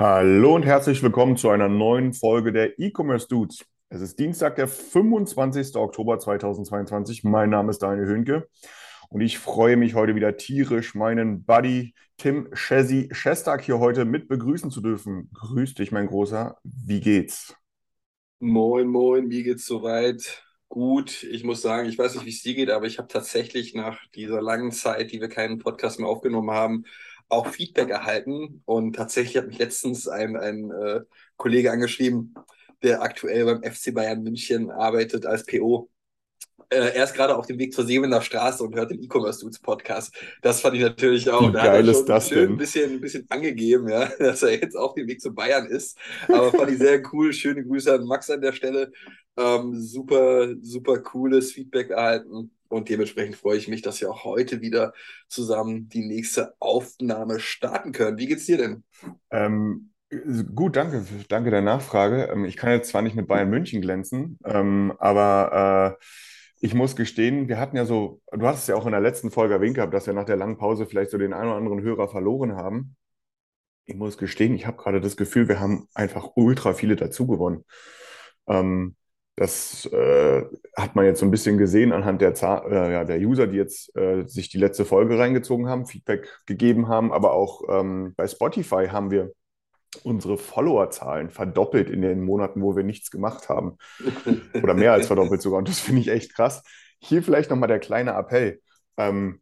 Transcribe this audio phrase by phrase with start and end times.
[0.00, 3.66] Hallo und herzlich willkommen zu einer neuen Folge der E-Commerce Dudes.
[3.90, 5.76] Es ist Dienstag, der 25.
[5.76, 7.22] Oktober 2022.
[7.22, 8.48] Mein Name ist Daniel Höhnke
[9.10, 14.26] und ich freue mich heute wieder tierisch, meinen Buddy Tim Chessy Shestak hier heute mit
[14.26, 15.28] begrüßen zu dürfen.
[15.34, 16.56] Grüß dich, mein Großer.
[16.64, 17.54] Wie geht's?
[18.38, 21.24] Moin, moin, mir geht's soweit gut.
[21.24, 24.00] Ich muss sagen, ich weiß nicht, wie es dir geht, aber ich habe tatsächlich nach
[24.14, 26.86] dieser langen Zeit, die wir keinen Podcast mehr aufgenommen haben,
[27.30, 28.62] auch Feedback erhalten.
[28.66, 31.00] Und tatsächlich hat mich letztens ein, ein äh,
[31.36, 32.34] Kollege angeschrieben,
[32.82, 35.88] der aktuell beim FC Bayern München arbeitet als PO.
[36.70, 39.58] Äh, er ist gerade auf dem Weg zur Seewener Straße und hört den E-Commerce Dudes
[39.58, 40.14] Podcast.
[40.42, 41.48] Das fand ich natürlich auch.
[41.48, 42.50] Wie Da hat er geil ist das schön denn?
[42.50, 45.98] ein bisschen, ein bisschen angegeben, ja, dass er jetzt auf dem Weg zu Bayern ist.
[46.30, 47.32] Aber fand ich sehr cool.
[47.32, 48.92] Schöne Grüße an Max an der Stelle.
[49.36, 52.52] Ähm, super, super cooles Feedback erhalten.
[52.70, 54.92] Und dementsprechend freue ich mich, dass wir auch heute wieder
[55.28, 58.16] zusammen die nächste Aufnahme starten können.
[58.16, 58.84] Wie geht's dir denn?
[59.30, 59.90] Ähm,
[60.54, 62.30] gut, danke, danke der Nachfrage.
[62.32, 66.04] Ähm, ich kann jetzt zwar nicht mit Bayern München glänzen, ähm, aber äh,
[66.60, 69.30] ich muss gestehen, wir hatten ja so, du hast es ja auch in der letzten
[69.30, 71.82] Folge erwähnt gehabt, dass wir nach der langen Pause vielleicht so den einen oder anderen
[71.82, 72.96] Hörer verloren haben.
[73.86, 77.64] Ich muss gestehen, ich habe gerade das Gefühl, wir haben einfach ultra viele dazu gewonnen.
[78.46, 78.94] Ähm,
[79.40, 80.44] das äh,
[80.76, 83.56] hat man jetzt so ein bisschen gesehen anhand der, Zahl, äh, ja, der User, die
[83.56, 88.28] jetzt äh, sich die letzte Folge reingezogen haben, Feedback gegeben haben, aber auch ähm, bei
[88.28, 89.32] Spotify haben wir
[90.02, 93.78] unsere Followerzahlen verdoppelt in den Monaten, wo wir nichts gemacht haben.
[94.62, 95.58] Oder mehr als verdoppelt sogar.
[95.58, 96.62] Und das finde ich echt krass.
[96.98, 98.60] Hier vielleicht nochmal der kleine Appell.
[98.98, 99.40] Ähm,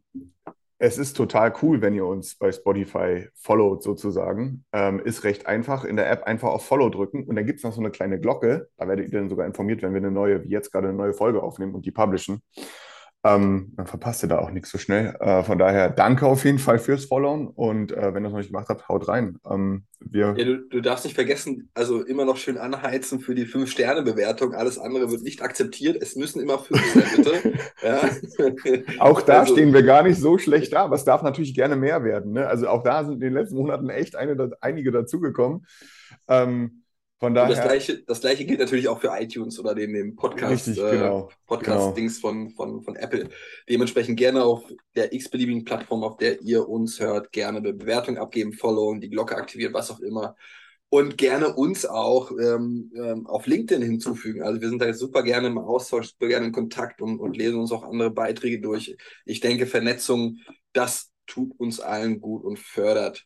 [0.81, 4.63] es ist total cool, wenn ihr uns bei Spotify followt sozusagen.
[4.71, 5.83] Ähm, ist recht einfach.
[5.83, 8.17] In der App einfach auf Follow drücken und dann gibt es noch so eine kleine
[8.17, 8.69] Glocke.
[8.77, 11.13] Da werdet ihr dann sogar informiert, wenn wir eine neue, wie jetzt gerade eine neue
[11.13, 12.41] Folge aufnehmen und die publishen.
[13.25, 15.13] Ähm, dann verpasst ihr da auch nichts so schnell.
[15.19, 18.37] Äh, von daher danke auf jeden Fall fürs Followen und äh, wenn ihr das noch
[18.39, 19.37] nicht gemacht habt, haut rein.
[19.49, 23.45] Ähm, wir, Ja, du, du darfst nicht vergessen, also immer noch schön anheizen für die
[23.45, 24.53] 5-Sterne-Bewertung.
[24.53, 26.01] Alles andere wird nicht akzeptiert.
[26.01, 27.53] Es müssen immer 5 sein, bitte.
[27.83, 28.01] Ja.
[28.99, 31.75] Auch da Also- stehen wir gar nicht so schlecht da, aber es darf natürlich gerne
[31.75, 32.31] mehr werden.
[32.33, 32.47] Ne?
[32.47, 35.65] Also auch da sind in den letzten Monaten echt eine, einige dazugekommen.
[36.27, 36.83] Ähm,
[37.19, 40.15] von Und das daher, gleiche, das gleiche gilt natürlich auch für iTunes oder den, den
[40.15, 43.29] Podcast, Richtig, äh, genau, Podcast-Dings von, von, von Apple.
[43.67, 44.63] Dementsprechend gerne auf
[44.95, 49.35] der x-beliebigen Plattform, auf der ihr uns hört, gerne eine Bewertung abgeben, followen, die Glocke
[49.35, 50.35] aktivieren, was auch immer.
[50.87, 54.41] Und gerne uns auch ähm, ähm, auf LinkedIn hinzufügen.
[54.41, 57.37] Also wir sind da jetzt super gerne im Austausch, super gerne in Kontakt und, und
[57.37, 58.95] lesen uns auch andere Beiträge durch.
[59.25, 60.37] Ich denke, Vernetzung,
[60.71, 63.25] das tut uns allen gut und fördert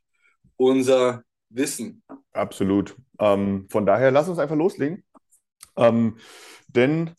[0.57, 2.03] unser Wissen.
[2.33, 2.95] absolut.
[3.19, 5.03] Ähm, von daher, lass uns einfach loslegen.
[5.77, 6.17] Ähm,
[6.67, 7.11] denn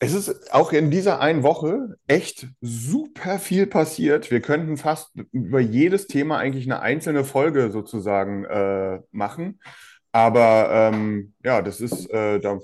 [0.00, 4.30] es ist auch in dieser einen Woche echt super viel passiert.
[4.30, 9.60] Wir könnten fast über jedes Thema eigentlich eine einzelne Folge sozusagen äh, machen.
[10.12, 12.58] Aber ähm, ja, das ist, äh, da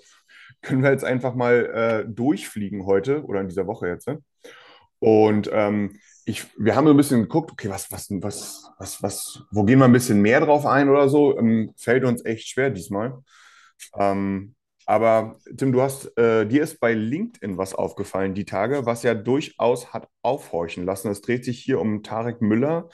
[0.61, 4.07] können wir jetzt einfach mal äh, durchfliegen heute oder in dieser Woche jetzt.
[4.07, 4.23] Ne?
[4.99, 5.99] Und ähm,
[6.31, 9.79] ich, wir haben so ein bisschen geguckt, okay, was, was, was, was, was, wo gehen
[9.81, 11.37] wir ein bisschen mehr drauf ein oder so?
[11.39, 13.19] Ähm, fällt uns echt schwer diesmal.
[13.99, 14.55] Ähm,
[14.87, 19.15] aber Tim, du hast, äh, dir ist bei LinkedIn was aufgefallen die Tage, was ja
[19.15, 21.11] durchaus hat aufhorchen lassen.
[21.11, 22.89] Es dreht sich hier um Tarek Müller,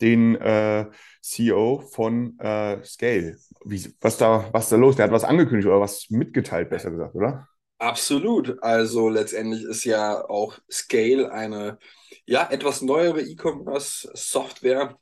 [0.00, 0.86] den äh,
[1.22, 3.36] CEO von äh, Scale.
[3.64, 4.96] Wie, was da, was da los?
[4.96, 7.48] Der hat was angekündigt oder was mitgeteilt, besser gesagt, oder?
[7.78, 8.60] Absolut.
[8.62, 11.78] Also letztendlich ist ja auch Scale eine
[12.26, 14.98] ja etwas neuere E-Commerce-Software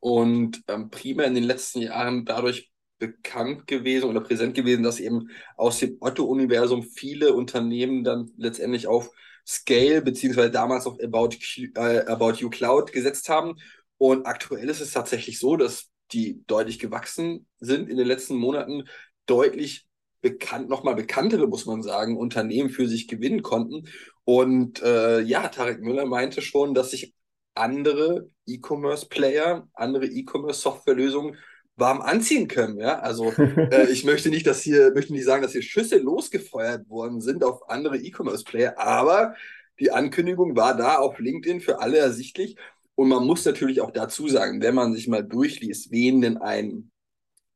[0.00, 5.30] und ähm, primär in den letzten Jahren dadurch bekannt gewesen oder präsent gewesen, dass eben
[5.56, 9.10] aus dem Otto-Universum viele Unternehmen dann letztendlich auf
[9.46, 11.30] Scale beziehungsweise damals auf About,
[11.76, 13.56] äh, About You Cloud gesetzt haben.
[13.98, 18.84] Und aktuell ist es tatsächlich so, dass die deutlich gewachsen sind in den letzten Monaten,
[19.26, 19.86] deutlich
[20.22, 23.88] bekannt, nochmal bekanntere, muss man sagen, Unternehmen für sich gewinnen konnten.
[24.24, 27.14] Und äh, ja, Tarek Müller meinte schon, dass sich
[27.54, 31.36] andere E-Commerce-Player, andere E-Commerce-Softwarelösungen
[31.76, 32.78] warm anziehen können.
[32.78, 36.88] Ja, also äh, ich möchte nicht, dass hier, möchte nicht sagen, dass hier Schüsse losgefeuert
[36.88, 39.34] worden sind auf andere E-Commerce-Player, aber
[39.80, 42.56] die Ankündigung war da auf LinkedIn für alle ersichtlich.
[42.94, 46.91] und man muss natürlich auch dazu sagen, wenn man sich mal durchliest, wen denn ein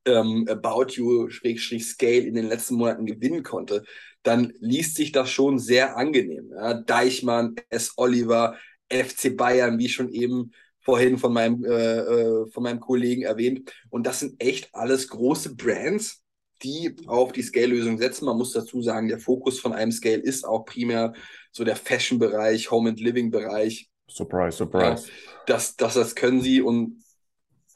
[0.06, 3.84] ähm, About You Scale in den letzten Monaten gewinnen konnte,
[4.22, 6.50] dann liest sich das schon sehr angenehm.
[6.50, 6.74] Ja?
[6.74, 7.92] Deichmann, S.
[7.96, 8.56] Oliver,
[8.88, 13.72] FC Bayern, wie schon eben vorhin von meinem, äh, äh, von meinem Kollegen erwähnt.
[13.90, 16.22] Und das sind echt alles große Brands,
[16.62, 18.24] die auf die Scale-Lösung setzen.
[18.24, 21.12] Man muss dazu sagen, der Fokus von einem Scale ist auch primär
[21.50, 23.90] so der Fashion-Bereich, Home- and Living-Bereich.
[24.08, 25.08] Surprise, surprise.
[25.08, 25.14] Ja,
[25.46, 27.02] das, das, das können sie und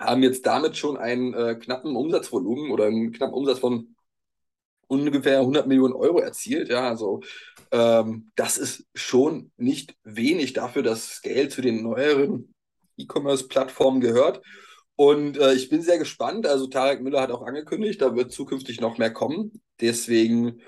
[0.01, 3.95] haben jetzt damit schon einen äh, knappen Umsatzvolumen oder einen knappen Umsatz von
[4.89, 6.69] ungefähr 100 Millionen Euro erzielt.
[6.69, 7.21] Ja, also
[7.71, 12.55] ähm, das ist schon nicht wenig dafür, dass Scale zu den neueren
[12.97, 14.43] E-Commerce-Plattformen gehört.
[14.97, 16.47] Und äh, ich bin sehr gespannt.
[16.47, 19.63] Also Tarek Müller hat auch angekündigt, da wird zukünftig noch mehr kommen.
[19.81, 20.61] Deswegen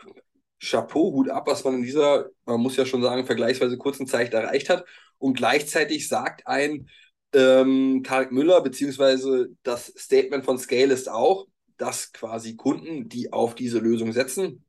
[0.60, 4.32] Chapeau, Hut ab, was man in dieser, man muss ja schon sagen, vergleichsweise kurzen Zeit
[4.32, 4.84] erreicht hat.
[5.18, 6.88] Und gleichzeitig sagt ein
[7.32, 11.46] ähm, Tarek Müller, beziehungsweise das Statement von Scale ist auch,
[11.76, 14.64] dass quasi Kunden, die auf diese Lösung setzen,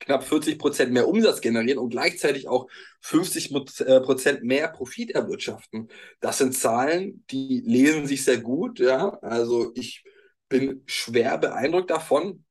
[0.00, 2.68] knapp 40 Prozent mehr Umsatz generieren und gleichzeitig auch
[3.00, 5.88] 50 äh, Prozent mehr Profit erwirtschaften.
[6.20, 8.80] Das sind Zahlen, die lesen sich sehr gut.
[8.80, 10.04] Ja, also ich
[10.48, 12.44] bin schwer beeindruckt davon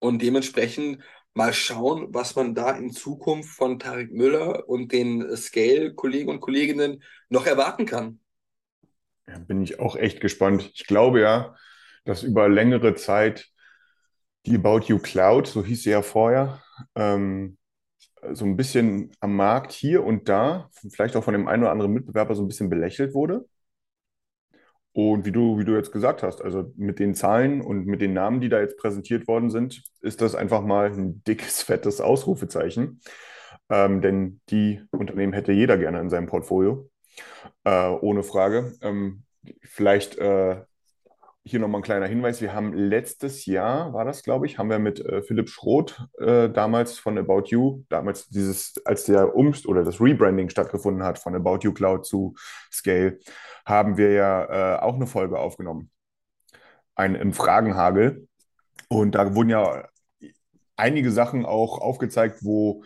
[0.00, 6.30] und dementsprechend mal schauen, was man da in Zukunft von Tarek Müller und den Scale-Kollegen
[6.30, 8.20] und Kolleginnen noch erwarten kann.
[9.28, 10.70] Ja, bin ich auch echt gespannt.
[10.74, 11.54] Ich glaube ja,
[12.04, 13.50] dass über längere Zeit
[14.46, 16.62] die About You Cloud, so hieß sie ja vorher,
[16.94, 17.58] ähm,
[18.32, 21.92] so ein bisschen am Markt hier und da, vielleicht auch von dem einen oder anderen
[21.94, 23.46] Mitbewerber so ein bisschen belächelt wurde.
[24.92, 28.12] Und wie du, wie du jetzt gesagt hast, also mit den Zahlen und mit den
[28.12, 33.00] Namen, die da jetzt präsentiert worden sind, ist das einfach mal ein dickes, fettes Ausrufezeichen.
[33.70, 36.90] Ähm, denn die Unternehmen hätte jeder gerne in seinem Portfolio,
[37.64, 38.74] äh, ohne Frage.
[38.82, 39.24] Ähm,
[39.62, 40.62] vielleicht äh,
[41.46, 42.40] hier nochmal ein kleiner Hinweis.
[42.40, 46.48] Wir haben letztes Jahr, war das, glaube ich, haben wir mit äh, Philipp Schroth äh,
[46.48, 51.34] damals von About You, damals dieses, als der Umst oder das Rebranding stattgefunden hat von
[51.34, 52.34] About You Cloud zu
[52.72, 53.18] Scale,
[53.66, 55.90] haben wir ja äh, auch eine Folge aufgenommen.
[56.94, 58.26] Ein im Fragenhagel.
[58.88, 59.88] Und da wurden ja
[60.76, 62.84] einige Sachen auch aufgezeigt, wo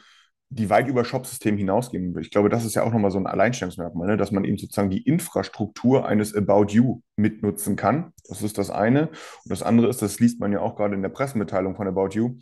[0.50, 2.18] die weit über Shop-System hinausgehen.
[2.18, 4.16] Ich glaube, das ist ja auch nochmal so ein Alleinstellungsmerkmal, ne?
[4.16, 8.12] dass man eben sozusagen die Infrastruktur eines About You mitnutzen kann.
[8.28, 9.08] Das ist das eine.
[9.08, 12.10] Und das andere ist, das liest man ja auch gerade in der Pressemitteilung von About
[12.12, 12.38] You,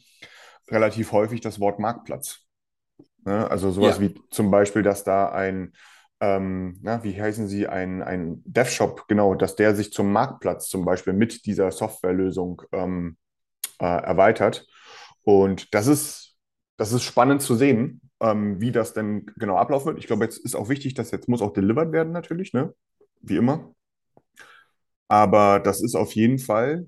[0.70, 2.46] relativ häufig das Wort Marktplatz.
[3.24, 3.50] Ne?
[3.50, 4.02] Also sowas ja.
[4.02, 5.72] wie zum Beispiel, dass da ein,
[6.20, 10.84] ähm, na, wie heißen sie, ein, ein DevShop, genau, dass der sich zum Marktplatz zum
[10.84, 13.16] Beispiel mit dieser Softwarelösung ähm,
[13.80, 14.64] äh, erweitert.
[15.22, 16.35] Und das ist
[16.76, 19.98] das ist spannend zu sehen, ähm, wie das denn genau ablaufen wird.
[19.98, 22.74] Ich glaube, jetzt ist auch wichtig, dass jetzt muss auch delivered werden natürlich, ne?
[23.20, 23.72] Wie immer.
[25.08, 26.86] Aber das ist auf jeden Fall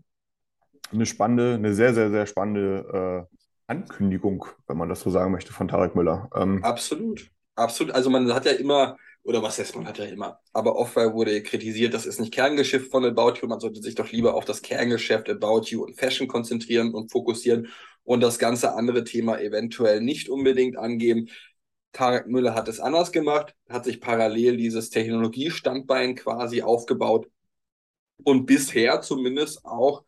[0.92, 3.36] eine spannende, eine sehr, sehr, sehr spannende äh,
[3.66, 6.28] Ankündigung, wenn man das so sagen möchte, von Tarek Müller.
[6.34, 7.94] Ähm, absolut, absolut.
[7.94, 11.42] Also man hat ja immer, oder was heißt man hat ja immer, aber oft wurde
[11.42, 14.62] kritisiert, das ist nicht Kerngeschäft von About You, man sollte sich doch lieber auf das
[14.62, 17.68] Kerngeschäft About You und Fashion konzentrieren und fokussieren
[18.08, 21.28] und das ganze andere Thema eventuell nicht unbedingt angeben.
[21.92, 27.28] Tarek Müller hat es anders gemacht, hat sich parallel dieses Technologiestandbein quasi aufgebaut
[28.24, 30.04] und bisher zumindest auch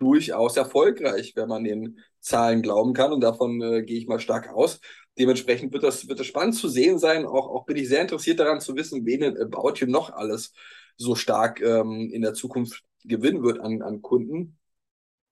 [0.00, 3.12] durchaus erfolgreich, wenn man den Zahlen glauben kann.
[3.12, 4.80] Und davon äh, gehe ich mal stark aus.
[5.16, 7.24] Dementsprechend wird das, wird das spannend zu sehen sein.
[7.26, 10.52] Auch, auch bin ich sehr interessiert daran zu wissen, wen denn About You noch alles
[10.96, 14.58] so stark ähm, in der Zukunft gewinnen wird an, an Kunden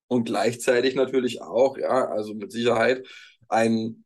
[0.07, 3.07] und gleichzeitig natürlich auch, ja, also mit Sicherheit
[3.47, 4.05] ein,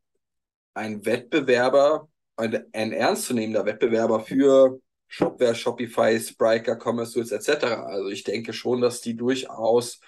[0.74, 7.64] ein Wettbewerber, ein, ein ernstzunehmender Wettbewerber für Shopware, Shopify, Spryker, Commerce Tools etc.
[7.64, 10.00] Also ich denke schon, dass die durchaus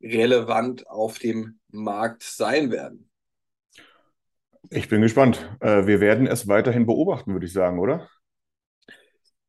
[0.00, 3.10] relevant auf dem Markt sein werden.
[4.70, 5.48] Ich bin gespannt.
[5.60, 8.08] Äh, wir werden es weiterhin beobachten, würde ich sagen, oder?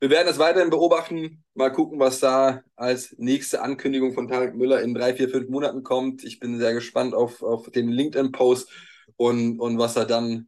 [0.05, 1.43] Wir werden es weiterhin beobachten.
[1.55, 5.81] Mal gucken, was da als nächste Ankündigung von Tarek Müller in drei, vier, fünf Monaten
[5.81, 6.23] kommt.
[6.23, 8.69] Ich bin sehr gespannt auf, auf den LinkedIn-Post
[9.15, 10.47] und, und was er dann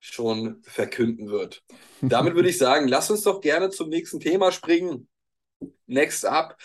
[0.00, 1.62] schon verkünden wird.
[2.00, 5.06] Damit würde ich sagen, lass uns doch gerne zum nächsten Thema springen.
[5.86, 6.56] Next up.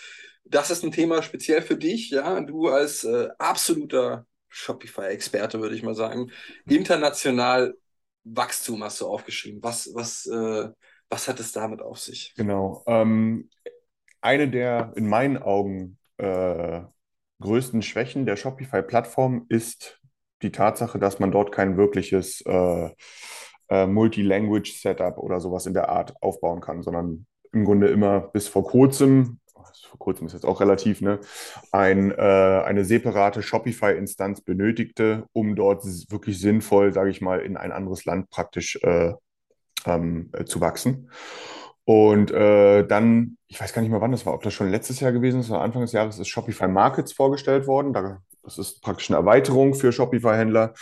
[0.44, 2.40] Das ist ein Thema speziell für dich, ja.
[2.40, 6.32] Du als äh, absoluter Shopify-Experte, würde ich mal sagen.
[6.68, 7.76] International
[8.24, 9.62] Wachstum hast du aufgeschrieben.
[9.62, 10.70] Was, was, äh,
[11.08, 12.34] was hat es damit auf sich?
[12.36, 12.82] Genau.
[12.86, 13.48] Ähm,
[14.20, 16.82] eine der in meinen Augen äh,
[17.40, 20.00] größten Schwächen der Shopify-Plattform ist
[20.42, 22.90] die Tatsache, dass man dort kein wirkliches äh,
[23.68, 28.64] äh, Multi-Language-Setup oder sowas in der Art aufbauen kann, sondern im Grunde immer bis vor
[28.64, 29.40] kurzem,
[29.88, 31.20] vor kurzem ist jetzt auch relativ, ne,
[31.72, 32.14] ein, äh,
[32.64, 38.30] eine separate Shopify-Instanz benötigte, um dort wirklich sinnvoll, sage ich mal, in ein anderes Land
[38.30, 39.12] praktisch äh,
[39.86, 41.10] ähm, äh, zu wachsen.
[41.84, 44.98] Und äh, dann, ich weiß gar nicht mehr, wann das war, ob das schon letztes
[44.98, 47.92] Jahr gewesen ist oder Anfang des Jahres, ist Shopify Markets vorgestellt worden.
[47.92, 50.74] Da, das ist praktisch eine Erweiterung für Shopify-Händler,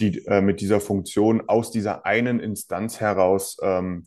[0.00, 4.06] die äh, mit dieser Funktion aus dieser einen Instanz heraus ähm,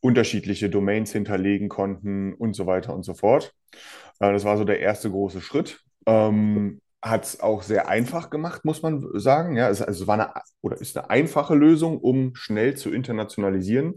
[0.00, 3.52] unterschiedliche Domains hinterlegen konnten und so weiter und so fort.
[4.20, 5.80] Äh, das war so der erste große Schritt.
[6.06, 9.56] Ähm, hat es auch sehr einfach gemacht, muss man sagen.
[9.56, 13.96] Ja, es, also war eine oder ist eine einfache Lösung, um schnell zu internationalisieren.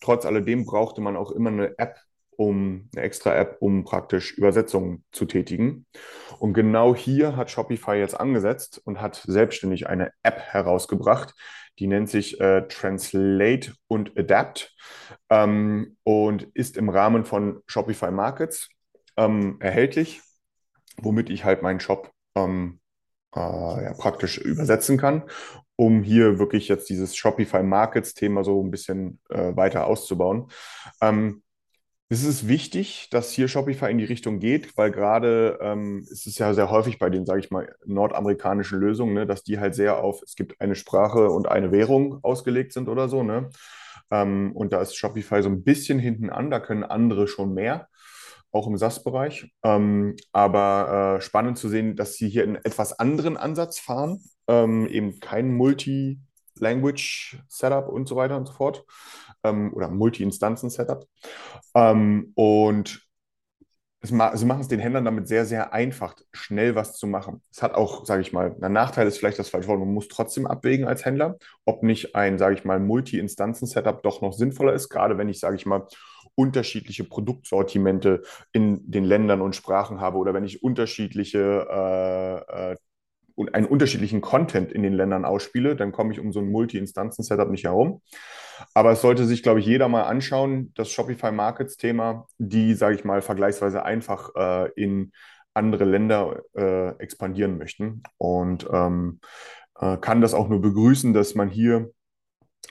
[0.00, 1.98] Trotz alledem brauchte man auch immer eine App,
[2.36, 5.86] um eine extra App, um praktisch Übersetzungen zu tätigen.
[6.38, 11.34] Und genau hier hat Shopify jetzt angesetzt und hat selbstständig eine App herausgebracht,
[11.78, 14.74] die nennt sich äh, Translate und Adapt
[15.30, 18.68] ähm, und ist im Rahmen von Shopify Markets
[19.16, 20.20] ähm, erhältlich,
[20.98, 22.80] womit ich halt meinen Shop ähm,
[23.34, 25.22] äh, ja, praktisch übersetzen kann,
[25.76, 30.50] um hier wirklich jetzt dieses Shopify Markets Thema so ein bisschen äh, weiter auszubauen.
[31.00, 31.42] Ähm,
[32.12, 36.36] es ist wichtig, dass hier Shopify in die Richtung geht, weil gerade ähm, ist es
[36.36, 39.96] ja sehr häufig bei den, sage ich mal, nordamerikanischen Lösungen, ne, dass die halt sehr
[40.04, 43.22] auf, es gibt eine Sprache und eine Währung ausgelegt sind oder so.
[43.22, 43.48] Ne?
[44.10, 47.88] Ähm, und da ist Shopify so ein bisschen hinten an, da können andere schon mehr,
[48.52, 49.50] auch im SaaS-Bereich.
[49.64, 54.86] Ähm, aber äh, spannend zu sehen, dass sie hier einen etwas anderen Ansatz fahren, ähm,
[54.86, 58.84] eben kein Multi-Language-Setup und so weiter und so fort
[59.44, 61.06] ähm, oder Multi-Instanzen-Setup.
[61.74, 63.02] Ähm, und
[64.10, 67.40] ma sie machen es den Händlern damit sehr, sehr einfach, schnell was zu machen.
[67.52, 70.08] Es hat auch, sage ich mal, ein Nachteil ist vielleicht das falsche Wort, man muss
[70.08, 74.88] trotzdem abwägen als Händler, ob nicht ein, sage ich mal, Multi-Instanzen-Setup doch noch sinnvoller ist,
[74.88, 75.86] gerade wenn ich, sage ich mal,
[76.34, 78.22] unterschiedliche Produktsortimente
[78.52, 82.76] in den Ländern und Sprachen habe oder wenn ich unterschiedliche äh, äh,
[83.52, 87.64] einen unterschiedlichen Content in den Ländern ausspiele, dann komme ich um so ein Multi-Instanzen-Setup nicht
[87.64, 88.02] herum.
[88.74, 93.04] Aber es sollte sich, glaube ich, jeder mal anschauen, das Shopify Markets-Thema, die, sage ich
[93.04, 95.12] mal, vergleichsweise einfach äh, in
[95.54, 98.02] andere Länder äh, expandieren möchten.
[98.18, 99.20] Und ähm,
[99.78, 101.90] äh, kann das auch nur begrüßen, dass man hier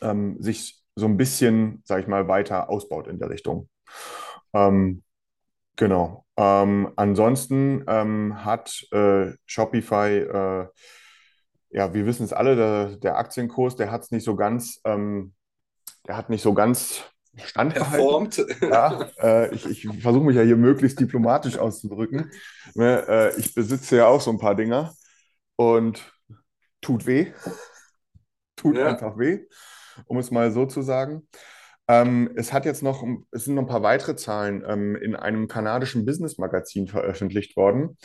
[0.01, 3.69] ähm, sich so ein bisschen, sage ich mal, weiter ausbaut in der Richtung.
[4.53, 5.03] Ähm,
[5.75, 6.25] genau.
[6.37, 10.67] Ähm, ansonsten ähm, hat äh, Shopify, äh,
[11.69, 15.33] ja, wir wissen es alle, der, der Aktienkurs, der hat es nicht so ganz, ähm,
[16.07, 17.03] der hat nicht so ganz
[17.43, 18.29] standgehalten.
[18.69, 22.31] Ja, äh, ich, ich versuche mich ja hier möglichst diplomatisch auszudrücken.
[22.75, 24.93] Ne, äh, ich besitze ja auch so ein paar Dinger
[25.55, 26.11] und
[26.81, 27.31] tut weh.
[28.55, 28.87] Tut Ja.
[28.87, 29.39] einfach weh,
[30.07, 31.27] um es mal so zu sagen.
[31.87, 35.47] Ähm, es hat jetzt noch, es sind noch ein paar weitere Zahlen ähm, in einem
[35.47, 37.97] kanadischen Business-Magazin veröffentlicht worden,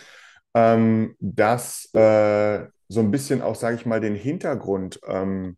[0.55, 5.57] ähm, das äh, so ein bisschen auch, sage ich mal, den Hintergrund, ähm,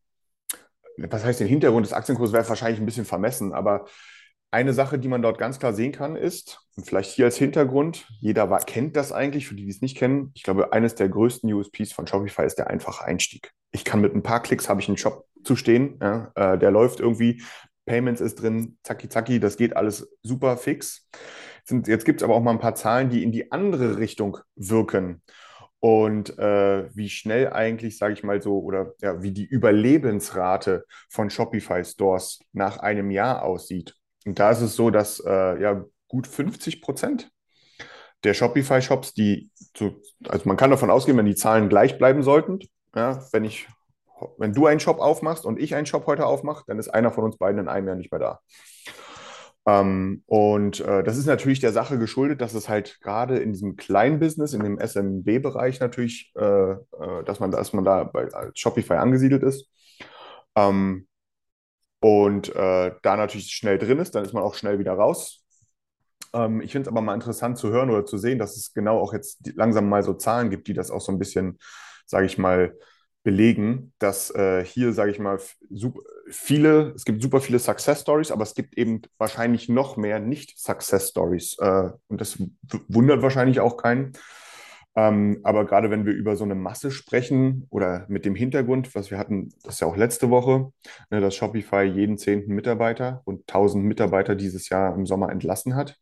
[0.97, 3.87] was heißt den Hintergrund des Aktienkurses, wäre wahrscheinlich ein bisschen vermessen, aber
[4.51, 8.07] eine Sache, die man dort ganz klar sehen kann, ist, und vielleicht hier als Hintergrund,
[8.21, 11.09] jeder wa- kennt das eigentlich, für die, die es nicht kennen, ich glaube, eines der
[11.09, 13.53] größten USPs von Shopify ist der einfache Einstieg.
[13.71, 16.71] Ich kann mit ein paar Klicks, habe ich einen Shop zu stehen, ja, äh, der
[16.71, 17.43] läuft irgendwie,
[17.87, 21.09] Payments ist drin, zacki zacki, das geht alles super fix.
[21.65, 24.39] Sind, jetzt gibt es aber auch mal ein paar Zahlen, die in die andere Richtung
[24.57, 25.23] wirken.
[25.81, 31.31] Und äh, wie schnell eigentlich, sage ich mal so, oder ja, wie die Überlebensrate von
[31.31, 33.95] Shopify Stores nach einem Jahr aussieht.
[34.27, 37.31] Und da ist es so, dass äh, ja gut 50 Prozent
[38.25, 42.59] der Shopify-Shops, die, so, also man kann davon ausgehen, wenn die Zahlen gleich bleiben sollten,
[42.95, 43.69] ja, wenn ich,
[44.39, 47.25] wenn du einen Shop aufmachst und ich einen Shop heute aufmache, dann ist einer von
[47.25, 48.41] uns beiden in einem Jahr nicht mehr da.
[49.69, 53.77] Ähm, und äh, das ist natürlich der Sache geschuldet, dass es halt gerade in diesem
[53.77, 58.95] kleinen Business, in dem SMB-Bereich natürlich, äh, äh, dass man, dass man da bei, Shopify
[58.95, 59.69] angesiedelt ist.
[60.57, 61.07] Ähm,
[62.01, 65.45] und äh, da natürlich schnell drin ist, dann ist man auch schnell wieder raus.
[66.33, 68.99] Ähm, ich finde es aber mal interessant zu hören oder zu sehen, dass es genau
[68.99, 71.59] auch jetzt langsam mal so Zahlen gibt, die das auch so ein bisschen,
[72.09, 72.75] sage ich mal,
[73.23, 75.39] belegen, dass äh, hier, sage ich mal,
[76.31, 81.11] viele, es gibt super viele Success Stories, aber es gibt eben wahrscheinlich noch mehr Nicht-Success
[81.11, 81.57] Stories.
[81.59, 82.43] Äh, und das
[82.89, 84.13] wundert wahrscheinlich auch keinen.
[84.97, 89.11] Ähm, aber gerade wenn wir über so eine Masse sprechen oder mit dem Hintergrund, was
[89.11, 90.73] wir hatten, das ist ja auch letzte Woche,
[91.11, 95.97] ne, dass Shopify jeden zehnten Mitarbeiter und 1000 Mitarbeiter dieses Jahr im Sommer entlassen hat.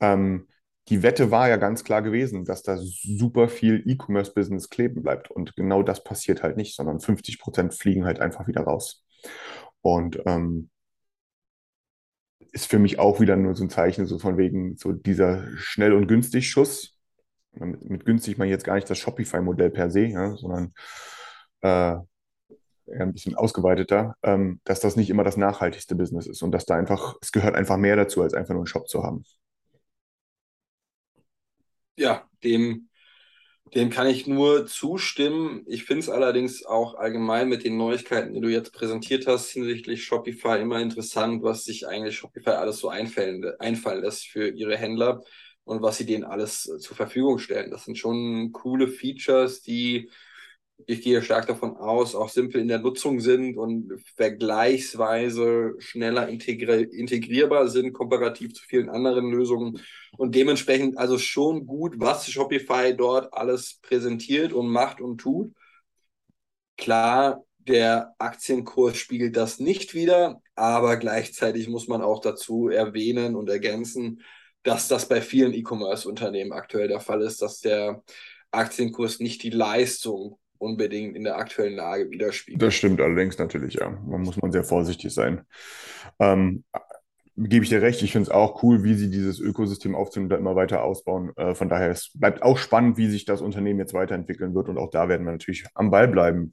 [0.00, 0.46] Ähm,
[0.88, 5.30] die Wette war ja ganz klar gewesen, dass da super viel E-Commerce-Business kleben bleibt.
[5.30, 9.04] Und genau das passiert halt nicht, sondern 50 Prozent fliegen halt einfach wieder raus.
[9.82, 10.70] Und ähm,
[12.52, 15.92] ist für mich auch wieder nur so ein Zeichen, so von wegen so dieser schnell
[15.92, 16.96] und günstig Schuss.
[17.52, 20.72] Mit, mit günstig meine ich jetzt gar nicht das Shopify-Modell per se, ja, sondern
[21.60, 21.96] äh,
[22.98, 26.74] ein bisschen ausgeweiteter, ähm, dass das nicht immer das nachhaltigste Business ist und dass da
[26.74, 29.24] einfach, es gehört einfach mehr dazu, als einfach nur einen Shop zu haben.
[32.00, 32.88] Ja, dem,
[33.74, 35.64] dem kann ich nur zustimmen.
[35.68, 40.04] Ich finde es allerdings auch allgemein mit den Neuigkeiten, die du jetzt präsentiert hast, hinsichtlich
[40.04, 45.22] Shopify immer interessant, was sich eigentlich Shopify alles so einfallen, einfallen lässt für ihre Händler
[45.64, 47.70] und was sie denen alles zur Verfügung stellen.
[47.70, 50.10] Das sind schon coole Features, die
[50.86, 56.82] ich gehe stark davon aus, auch simpel in der Nutzung sind und vergleichsweise schneller integri
[56.84, 59.80] integrierbar sind, komparativ zu vielen anderen Lösungen.
[60.16, 65.52] Und dementsprechend also schon gut, was Shopify dort alles präsentiert und macht und tut.
[66.76, 73.48] Klar, der Aktienkurs spiegelt das nicht wieder, aber gleichzeitig muss man auch dazu erwähnen und
[73.48, 74.22] ergänzen,
[74.62, 78.02] dass das bei vielen E-Commerce-Unternehmen aktuell der Fall ist, dass der
[78.50, 82.62] Aktienkurs nicht die Leistung unbedingt in der aktuellen Lage widerspiegelt.
[82.62, 83.90] Das stimmt allerdings natürlich, ja.
[83.90, 85.42] Man muss man sehr vorsichtig sein.
[86.18, 86.64] Ähm,
[87.36, 90.28] gebe ich dir recht, ich finde es auch cool, wie sie dieses Ökosystem aufziehen und
[90.28, 91.32] da immer weiter ausbauen.
[91.36, 94.76] Äh, von daher es bleibt auch spannend, wie sich das Unternehmen jetzt weiterentwickeln wird und
[94.76, 96.52] auch da werden wir natürlich am Ball bleiben.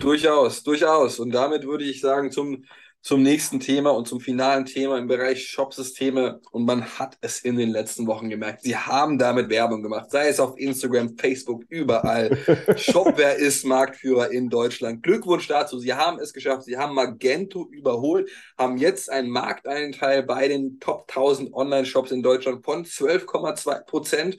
[0.00, 1.18] Durchaus, durchaus.
[1.18, 2.64] Und damit würde ich sagen, zum
[3.00, 6.40] zum nächsten Thema und zum finalen Thema im Bereich Shopsysteme.
[6.50, 8.62] Und man hat es in den letzten Wochen gemerkt.
[8.62, 12.36] Sie haben damit Werbung gemacht, sei es auf Instagram, Facebook, überall.
[12.76, 15.02] Shopware ist Marktführer in Deutschland.
[15.02, 15.78] Glückwunsch dazu.
[15.78, 16.64] Sie haben es geschafft.
[16.64, 18.28] Sie haben Magento überholt,
[18.58, 24.38] haben jetzt einen Markteinteil bei den Top 1000 Online-Shops in Deutschland von 12,2 Prozent.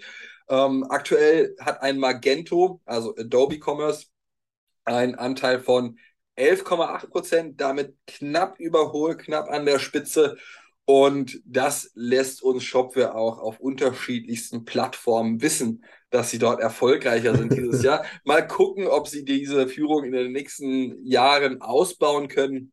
[0.50, 4.08] Ähm, aktuell hat ein Magento, also Adobe Commerce,
[4.84, 5.98] einen Anteil von
[6.39, 10.38] 11,8 Prozent, damit knapp überholt, knapp an der Spitze.
[10.86, 17.54] Und das lässt uns Shopware auch auf unterschiedlichsten Plattformen wissen, dass sie dort erfolgreicher sind
[17.54, 18.04] dieses Jahr.
[18.23, 22.71] Mal gucken, ob sie diese Führung in den nächsten Jahren ausbauen können.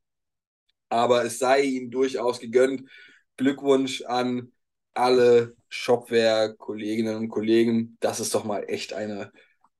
[0.88, 2.88] Aber es sei ihnen durchaus gegönnt.
[3.37, 4.52] Glückwunsch an
[4.94, 7.98] alle Shopware-Kolleginnen und Kollegen.
[8.00, 9.31] Das ist doch mal echt eine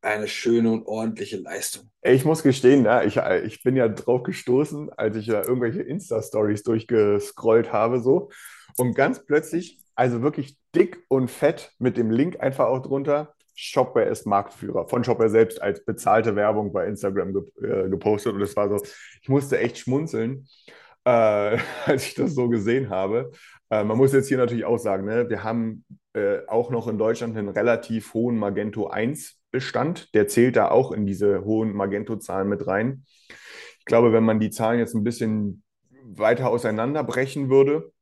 [0.07, 1.91] eine schöne und ordentliche Leistung.
[2.03, 6.63] Ich muss gestehen, ja, ich, ich bin ja drauf gestoßen, als ich ja irgendwelche Insta-Stories
[6.63, 8.31] durchgescrollt habe, so.
[8.77, 14.07] Und ganz plötzlich, also wirklich dick und fett mit dem Link einfach auch drunter, Shopware
[14.07, 14.87] ist Marktführer.
[14.87, 18.35] Von Shopware selbst als bezahlte Werbung bei Instagram ge äh, gepostet.
[18.35, 18.85] Und es war so,
[19.23, 20.47] ich musste echt schmunzeln,
[21.05, 23.33] äh, als ich das so gesehen habe.
[23.71, 25.85] Äh, man muss jetzt hier natürlich auch sagen, ne, wir haben
[26.17, 30.15] äh, auch noch in Deutschland einen relativ hohen Magento 1 Bestand.
[30.15, 33.05] Der zählt da auch in diese hohen Magento-Zahlen mit rein.
[33.79, 35.63] Ich glaube, wenn man die Zahlen jetzt ein bisschen
[36.03, 37.93] weiter auseinanderbrechen würde,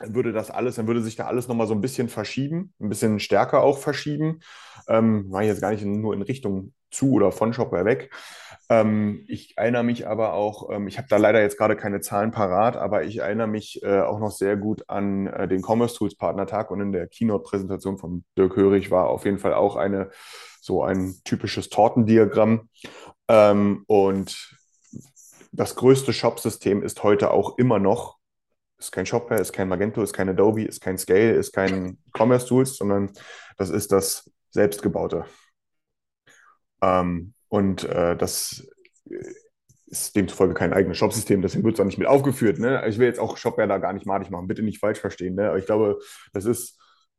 [0.00, 3.20] würde das alles, dann würde sich da alles nochmal so ein bisschen verschieben, ein bisschen
[3.20, 4.40] stärker auch verschieben.
[4.88, 8.10] Ähm, war jetzt gar nicht nur in Richtung zu oder von Shopware weg.
[8.70, 12.32] Ähm, ich erinnere mich aber auch, ähm, ich habe da leider jetzt gerade keine Zahlen
[12.32, 16.16] parat, aber ich erinnere mich äh, auch noch sehr gut an äh, den Commerce Tools
[16.16, 20.10] Partnertag und in der Keynote-Präsentation von Dirk Hörig war auf jeden Fall auch eine
[20.60, 22.68] so ein typisches Tortendiagramm.
[23.28, 24.54] Ähm, und
[25.52, 28.18] das größte Shop-System ist heute auch immer noch,
[28.78, 32.46] ist kein Shopware, ist kein Magento, ist kein Adobe, ist kein Scale, ist kein Commerce
[32.46, 33.10] Tools, sondern
[33.56, 35.24] das ist das selbstgebaute.
[36.82, 38.66] Ähm, und äh, das
[39.86, 42.58] ist demzufolge kein eigenes Shopsystem, deswegen wird es auch nicht mit aufgeführt.
[42.58, 42.86] Ne?
[42.88, 45.34] Ich will jetzt auch Shopware da gar nicht madig machen, bitte nicht falsch verstehen.
[45.34, 45.48] Ne?
[45.48, 45.98] Aber ich glaube,
[46.32, 46.78] das ist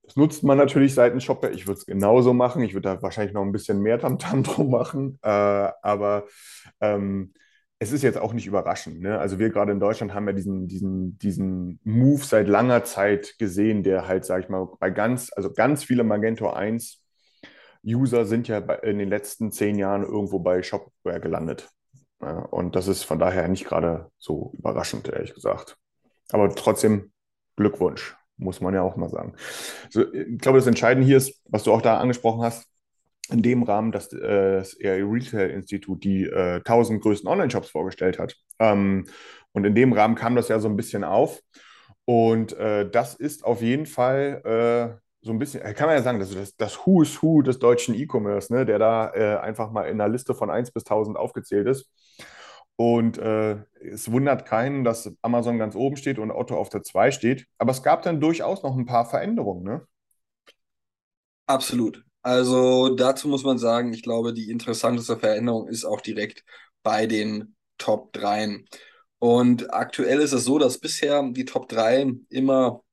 [0.10, 1.52] das nutzt man natürlich Seitenshopper.
[1.52, 2.63] Ich würde es genauso machen.
[2.63, 5.20] Ich würde da wahrscheinlich noch ein bisschen mehr Tamtam drum machen.
[5.22, 6.26] Äh, aber
[6.82, 7.34] ähm,
[7.78, 9.02] es ist jetzt auch nicht überraschend.
[9.02, 9.20] Ne?
[9.20, 13.84] Also wir gerade in Deutschland haben ja diesen, diesen, diesen Move seit langer Zeit gesehen,
[13.84, 17.04] der halt, sage ich mal, bei ganz, also ganz viele Magento 1
[17.86, 21.70] User sind ja in den letzten zehn Jahren irgendwo bei Shopware gelandet.
[22.20, 25.78] Und das ist von daher nicht gerade so überraschend, ehrlich gesagt.
[26.32, 27.12] Aber trotzdem
[27.56, 29.36] Glückwunsch muss man ja auch mal sagen.
[29.89, 32.68] So, ich glaube, das Entscheidende hier ist, was du auch da angesprochen hast,
[33.30, 38.36] in dem Rahmen, dass äh, das Retail Institut die äh, 1000 größten Online-Shops vorgestellt hat.
[38.60, 39.06] Ähm,
[39.52, 41.42] und in dem Rahmen kam das ja so ein bisschen auf.
[42.06, 44.42] Und äh, das ist auf jeden Fall
[45.00, 47.60] äh, so ein bisschen, kann man ja sagen, das das, das Who is Who des
[47.60, 51.17] deutschen E-Commerce, ne, der da äh, einfach mal in einer Liste von 1 bis 1000
[51.17, 51.89] aufgezählt ist.
[52.77, 57.12] Und äh, es wundert keinen, dass Amazon ganz oben steht und Otto auf der 2
[57.12, 57.45] steht.
[57.58, 59.86] Aber es gab dann durchaus noch ein paar Veränderungen, ne?
[61.47, 62.03] Absolut.
[62.21, 66.43] Also dazu muss man sagen, ich glaube, die interessanteste Veränderung ist auch direkt
[66.84, 68.63] bei den Top 3.
[69.19, 72.84] Und aktuell ist es so, dass bisher die Top 3 immer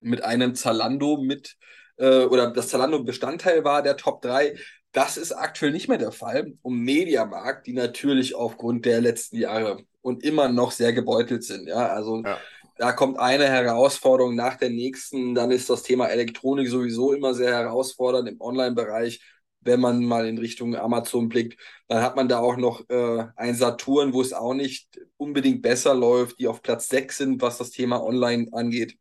[0.00, 1.56] mit einem Zalando mit
[1.96, 4.56] äh, oder das Zalando Bestandteil war der Top 3.
[4.92, 6.54] Das ist aktuell nicht mehr der Fall.
[6.62, 11.68] Um Mediamarkt, die natürlich aufgrund der letzten Jahre und immer noch sehr gebeutelt sind.
[11.68, 12.46] Ja, also Ja.
[12.76, 15.34] da kommt eine Herausforderung nach der nächsten.
[15.34, 19.20] Dann ist das Thema Elektronik sowieso immer sehr herausfordernd im Online-Bereich.
[19.62, 23.54] Wenn man mal in Richtung Amazon blickt, dann hat man da auch noch äh, ein
[23.54, 27.70] Saturn, wo es auch nicht unbedingt besser läuft, die auf Platz 6 sind, was das
[27.70, 28.96] Thema Online angeht.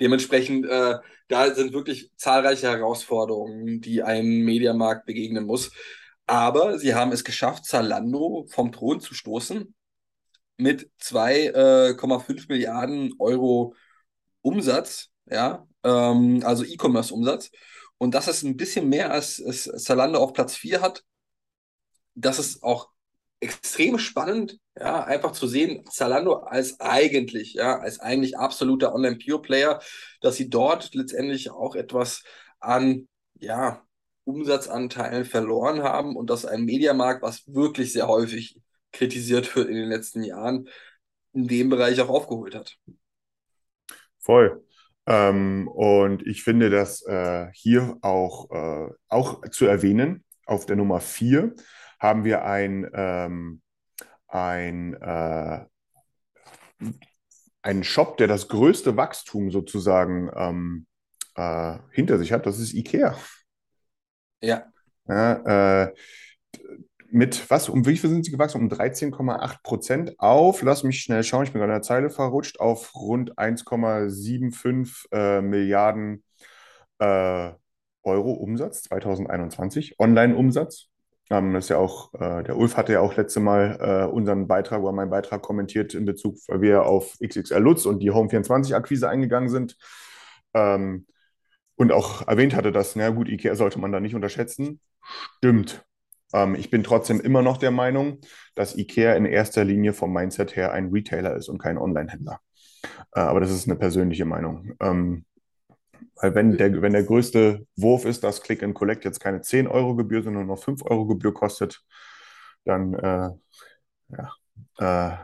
[0.00, 5.70] Dementsprechend, äh, da sind wirklich zahlreiche Herausforderungen, die einem Mediamarkt begegnen muss.
[6.26, 9.74] Aber sie haben es geschafft, Zalando vom Thron zu stoßen
[10.56, 13.74] mit 2,5 Milliarden Euro
[14.42, 17.50] Umsatz, ja, ähm, also E-Commerce-Umsatz.
[17.98, 21.04] Und das ist ein bisschen mehr, als es Zalando auf Platz 4 hat.
[22.14, 22.90] Das ist auch
[23.40, 29.80] extrem spannend, ja, einfach zu sehen, Zalando als eigentlich, ja, als eigentlich absoluter Online-Pure-Player,
[30.20, 32.22] dass sie dort letztendlich auch etwas
[32.60, 33.84] an, ja,
[34.24, 38.60] Umsatzanteilen verloren haben und dass ein Mediamarkt, was wirklich sehr häufig
[38.92, 40.68] kritisiert wird in den letzten Jahren,
[41.32, 42.76] in dem Bereich auch aufgeholt hat.
[44.18, 44.64] Voll.
[45.06, 51.00] Ähm, und ich finde das äh, hier auch, äh, auch zu erwähnen, auf der Nummer
[51.00, 51.54] 4
[51.98, 53.62] haben wir ein, ähm,
[54.28, 55.64] ein, äh,
[57.62, 60.86] einen Shop, der das größte Wachstum sozusagen ähm,
[61.34, 62.46] äh, hinter sich hat.
[62.46, 63.16] Das ist IKEA.
[64.40, 64.64] Ja,
[65.08, 65.94] Ja, äh,
[67.10, 68.60] mit was, um wie viel sind sie gewachsen?
[68.60, 72.60] Um 13,8 Prozent auf, lass mich schnell schauen, ich bin gerade in der Zeile verrutscht,
[72.60, 76.22] auf rund 1,75 äh, Milliarden
[76.98, 77.52] äh,
[78.02, 80.87] Euro Umsatz 2021, Online-Umsatz.
[81.30, 84.48] Ähm, das ist ja auch, äh, der Ulf hatte ja auch letzte Mal äh, unseren
[84.48, 89.08] Beitrag oder meinen Beitrag kommentiert in Bezug, weil wir auf XXL Lutz und die Home24-Akquise
[89.08, 89.76] eingegangen sind.
[90.54, 91.06] Ähm,
[91.76, 94.80] und auch erwähnt hatte, dass, na gut, IKEA sollte man da nicht unterschätzen.
[95.38, 95.84] Stimmt.
[96.32, 98.20] Ähm, ich bin trotzdem immer noch der Meinung,
[98.54, 102.40] dass IKEA in erster Linie vom Mindset her ein Retailer ist und kein Online-Händler.
[103.14, 104.72] Äh, aber das ist eine persönliche Meinung.
[104.80, 105.24] Ähm,
[106.16, 109.66] weil wenn der, wenn der größte Wurf ist, dass Click and Collect jetzt keine 10
[109.66, 111.80] Euro Gebühr, sondern nur 5 Euro Gebühr kostet,
[112.64, 113.30] dann äh,
[114.10, 114.32] ja,
[114.78, 115.16] äh,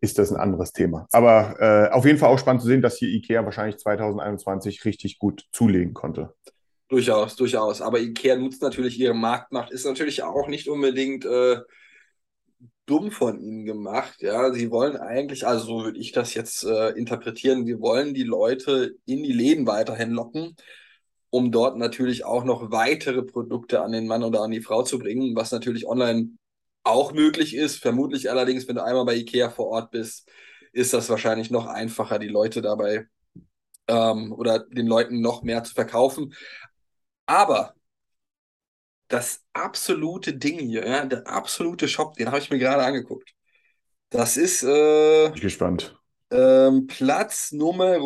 [0.00, 1.06] ist das ein anderes Thema.
[1.12, 5.18] Aber äh, auf jeden Fall auch spannend zu sehen, dass hier IKEA wahrscheinlich 2021 richtig
[5.18, 6.34] gut zulegen konnte.
[6.88, 7.80] durchaus, durchaus.
[7.82, 11.58] Aber IKEA nutzt natürlich ihre Marktmacht, ist natürlich auch nicht unbedingt äh,
[12.86, 14.22] dumm von ihnen gemacht.
[14.22, 18.22] Ja, sie wollen eigentlich, also so würde ich das jetzt äh, interpretieren, sie wollen die
[18.22, 20.56] Leute in die Läden weiterhin locken,
[21.30, 24.98] um dort natürlich auch noch weitere Produkte an den Mann oder an die Frau zu
[24.98, 26.30] bringen, was natürlich online
[26.84, 27.78] auch möglich ist.
[27.78, 30.30] Vermutlich allerdings, wenn du einmal bei IKEA vor Ort bist,
[30.72, 33.06] ist das wahrscheinlich noch einfacher, die Leute dabei
[33.88, 36.34] ähm, oder den Leuten noch mehr zu verkaufen.
[37.26, 37.74] Aber
[39.08, 43.34] das absolute Ding hier, ja, der absolute Shop, den habe ich mir gerade angeguckt.
[44.10, 45.96] Das ist äh, Bin ich gespannt.
[46.30, 47.98] ähm, Platz Nummer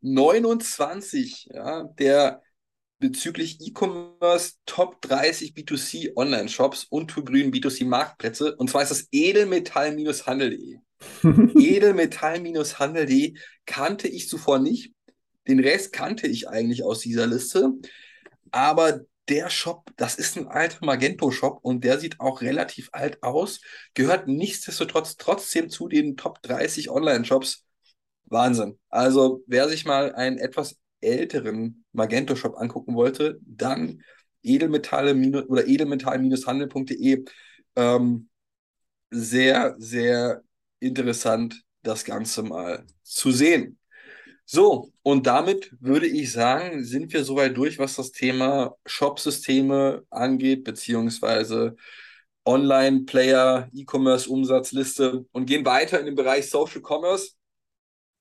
[0.00, 2.42] 29, ja, der
[2.98, 8.56] bezüglich E-Commerce Top 30 B2C Online-Shops und hybriden B2C Marktplätze.
[8.56, 10.78] Und zwar ist das edelmetall-handel.de.
[11.56, 13.34] Edelmetall-handel.de
[13.66, 14.92] kannte ich zuvor nicht.
[15.48, 17.72] Den Rest kannte ich eigentlich aus dieser Liste.
[18.50, 19.00] Aber
[19.30, 23.60] der Shop, das ist ein alter Magento-Shop und der sieht auch relativ alt aus,
[23.94, 27.64] gehört nichtsdestotrotz trotzdem zu den Top 30 Online-Shops.
[28.24, 28.78] Wahnsinn.
[28.88, 34.02] Also, wer sich mal einen etwas älteren Magento-Shop angucken wollte, dann
[34.42, 35.14] Edelmetalle
[35.46, 37.24] oder edelmetall-handel.de.
[37.76, 38.28] Ähm,
[39.10, 40.42] sehr, sehr
[40.80, 43.79] interessant, das Ganze mal zu sehen.
[44.52, 50.64] So, und damit würde ich sagen, sind wir soweit durch, was das Thema Shop-Systeme angeht,
[50.64, 51.76] beziehungsweise
[52.44, 57.34] Online-Player, E-Commerce-Umsatzliste und gehen weiter in den Bereich Social Commerce.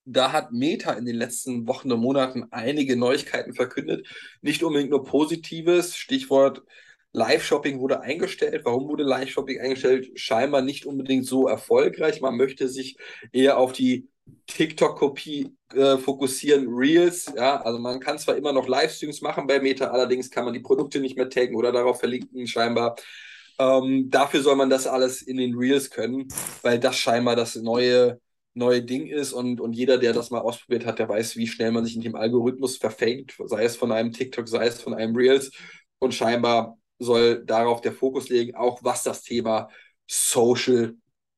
[0.05, 4.07] Da hat Meta in den letzten Wochen und Monaten einige Neuigkeiten verkündet.
[4.43, 5.97] Nicht unbedingt nur Positives.
[5.97, 6.61] Stichwort
[7.11, 8.65] Live-Shopping wurde eingestellt.
[8.65, 10.11] Warum wurde Live-Shopping eingestellt?
[10.13, 12.21] Scheinbar nicht unbedingt so erfolgreich.
[12.21, 12.97] Man möchte sich
[13.31, 14.09] eher auf die
[14.47, 17.31] TikTok-Kopie äh, fokussieren, Reels.
[17.35, 20.59] Ja, also man kann zwar immer noch Livestreams machen bei Meta, allerdings kann man die
[20.59, 22.95] Produkte nicht mehr taggen oder darauf verlinken, scheinbar.
[23.59, 26.27] Ähm, dafür soll man das alles in den Reels können,
[26.61, 28.19] weil das scheinbar das neue,
[28.53, 31.71] neue Ding ist und, und jeder, der das mal ausprobiert hat, der weiß, wie schnell
[31.71, 35.15] man sich in dem Algorithmus verfängt, sei es von einem TikTok, sei es von einem
[35.15, 35.51] Reels.
[35.99, 39.69] Und scheinbar soll darauf der Fokus liegen, auch was das Thema
[40.07, 40.95] Social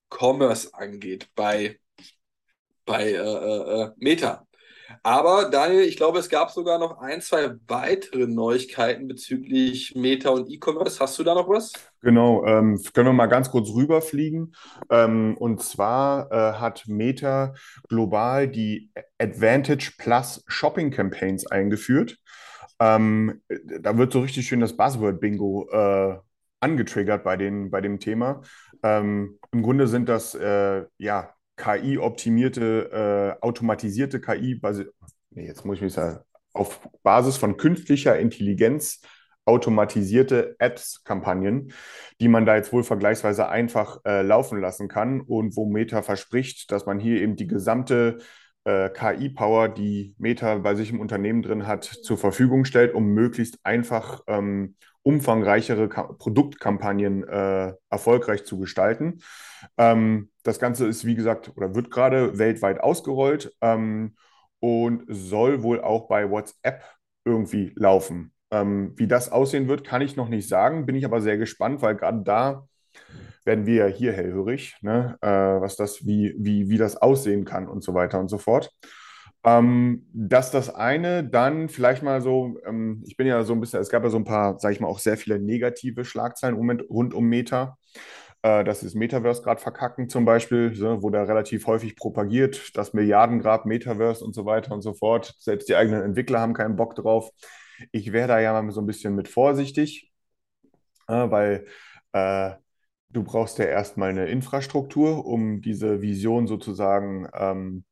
[0.10, 1.80] Commerce angeht bei,
[2.86, 4.46] bei äh, äh, äh, Meta.
[5.04, 10.50] Aber Daniel, ich glaube, es gab sogar noch ein, zwei weitere Neuigkeiten bezüglich Meta und
[10.50, 11.00] E-Commerce.
[11.00, 11.72] Hast du da noch was?
[12.02, 14.54] Genau, ähm, können wir mal ganz kurz rüberfliegen.
[14.89, 17.54] Ähm, und zwar äh, hat Meta
[17.88, 22.17] global die Advantage Plus Shopping Campaigns eingeführt.
[22.80, 23.41] Ähm,
[23.80, 26.17] da wird so richtig schön das Buzzword-Bingo äh,
[26.60, 28.41] angetriggert bei, den, bei dem Thema.
[28.84, 34.60] Ähm, Im Grunde sind das äh, ja KI-optimierte, äh, automatisierte KI,
[35.32, 36.20] nee, jetzt muss ich mich sagen,
[36.54, 39.02] auf Basis von künstlicher Intelligenz
[39.46, 41.74] automatisierte Ads-Kampagnen,
[42.20, 46.72] die man da jetzt wohl vergleichsweise einfach äh, laufen lassen kann und wo Meta verspricht,
[46.72, 48.20] dass man hier eben die gesamte
[48.66, 53.58] äh, KI-Power, die Meta bei sich im Unternehmen drin hat, zur Verfügung stellt, um möglichst
[53.64, 59.20] einfach ähm, umfangreichere Ka Produktkampagnen äh, erfolgreich zu gestalten.
[59.78, 64.16] Ähm, das Ganze ist, wie gesagt, oder wird gerade weltweit ausgerollt ähm,
[64.60, 66.84] und soll wohl auch bei WhatsApp
[67.26, 68.34] irgendwie laufen.
[68.52, 71.82] Ähm, wie das aussehen wird, kann ich noch nicht sagen, bin ich aber sehr gespannt,
[71.82, 72.68] weil gerade da
[73.46, 75.18] werden wir ja hier hellhörig, ne?
[75.22, 78.72] äh, was das, wie, wie, wie das aussehen kann und so weiter und so fort.
[79.43, 83.80] Ähm, dass das eine dann vielleicht mal so, ähm, ich bin ja so ein bisschen,
[83.82, 87.13] es gab ja so ein paar, sage ich mal, auch sehr viele negative Schlagzeilen rund
[87.13, 87.77] um Meta.
[88.43, 93.65] Äh, dass das Metaverse gerade verkacken zum Beispiel, so, wurde relativ häufig propagiert, das Milliardengrab
[93.67, 95.36] Metaverse und so weiter und so fort.
[95.39, 97.30] Selbst die eigenen Entwickler haben keinen Bock drauf.
[97.91, 100.12] Ich wäre da ja mal so ein bisschen mit vorsichtig,
[101.08, 101.67] äh, weil
[102.13, 102.51] äh,
[103.10, 107.86] du brauchst ja erstmal eine Infrastruktur, um diese Vision sozusagen ähm,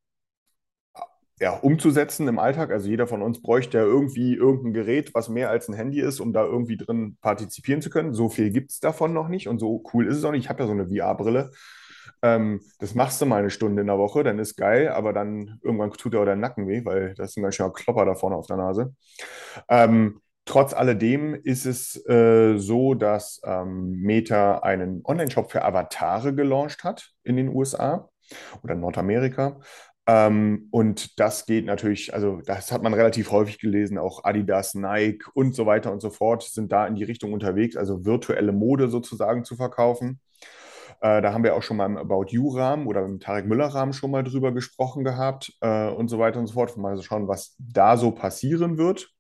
[1.40, 2.72] ja, umzusetzen im Alltag.
[2.72, 6.20] Also jeder von uns bräuchte ja irgendwie irgendein Gerät, was mehr als ein Handy ist,
[6.20, 8.14] um da irgendwie drin partizipieren zu können.
[8.14, 10.44] So viel gibt es davon noch nicht und so cool ist es auch nicht.
[10.44, 11.52] Ich habe ja so eine VR-Brille.
[12.22, 15.60] Ähm, das machst du mal eine Stunde in der Woche, dann ist geil, aber dann
[15.64, 18.16] irgendwann tut dir auch der Nacken weh, weil das ist ein ganz schöner Klopper da
[18.16, 18.94] vorne auf der Nase.
[19.70, 26.84] Ähm, trotz alledem ist es äh, so, dass ähm, Meta einen Online-Shop für Avatare gelauncht
[26.84, 28.10] hat in den USA
[28.64, 29.60] oder Nordamerika.
[30.10, 35.30] Ähm, und das geht natürlich, also das hat man relativ häufig gelesen, auch Adidas, Nike
[35.36, 38.90] und so weiter und so fort sind da in die Richtung unterwegs, also virtuelle Mode
[38.90, 40.20] sozusagen zu verkaufen.
[41.02, 44.10] Äh, da haben wir auch schon mal im About You-Rahmen oder im Tarek Müller-Rahmen schon
[44.10, 46.76] mal drüber gesprochen gehabt äh, und so weiter und so fort.
[46.76, 49.12] Mal schauen, was da so passieren wird.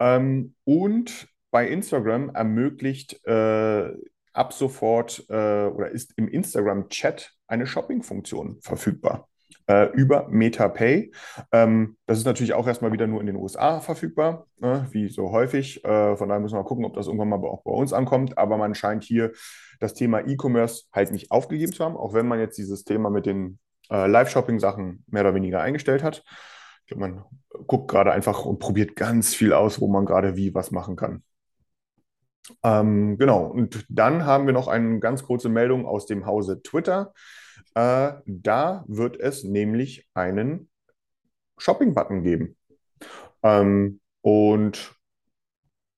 [0.00, 3.92] Ähm, und bei Instagram ermöglicht äh,
[4.32, 9.28] ab sofort oder ist im Instagram-Chat eine Shopping-Funktion verfügbar
[9.68, 11.12] äh, über MetaPay.
[11.52, 15.30] Ähm, das ist natürlich auch erstmal wieder nur in den USA verfügbar, ne, wie so
[15.30, 15.84] häufig.
[15.84, 18.38] Äh, von daher müssen wir mal gucken, ob das irgendwann mal auch bei uns ankommt.
[18.38, 19.32] Aber man scheint hier
[19.78, 23.26] das Thema E-Commerce halt nicht aufgegeben zu haben, auch wenn man jetzt dieses Thema mit
[23.26, 23.58] den
[23.90, 26.24] äh, Live-Shopping-Sachen mehr oder weniger eingestellt hat.
[26.80, 27.24] Ich glaube, man
[27.66, 31.22] guckt gerade einfach und probiert ganz viel aus, wo man gerade wie was machen kann.
[32.62, 37.12] Ähm, genau, und dann haben wir noch eine ganz kurze Meldung aus dem Hause Twitter.
[37.74, 40.68] Äh, da wird es nämlich einen
[41.58, 42.56] Shopping-Button geben.
[43.42, 44.94] Ähm, und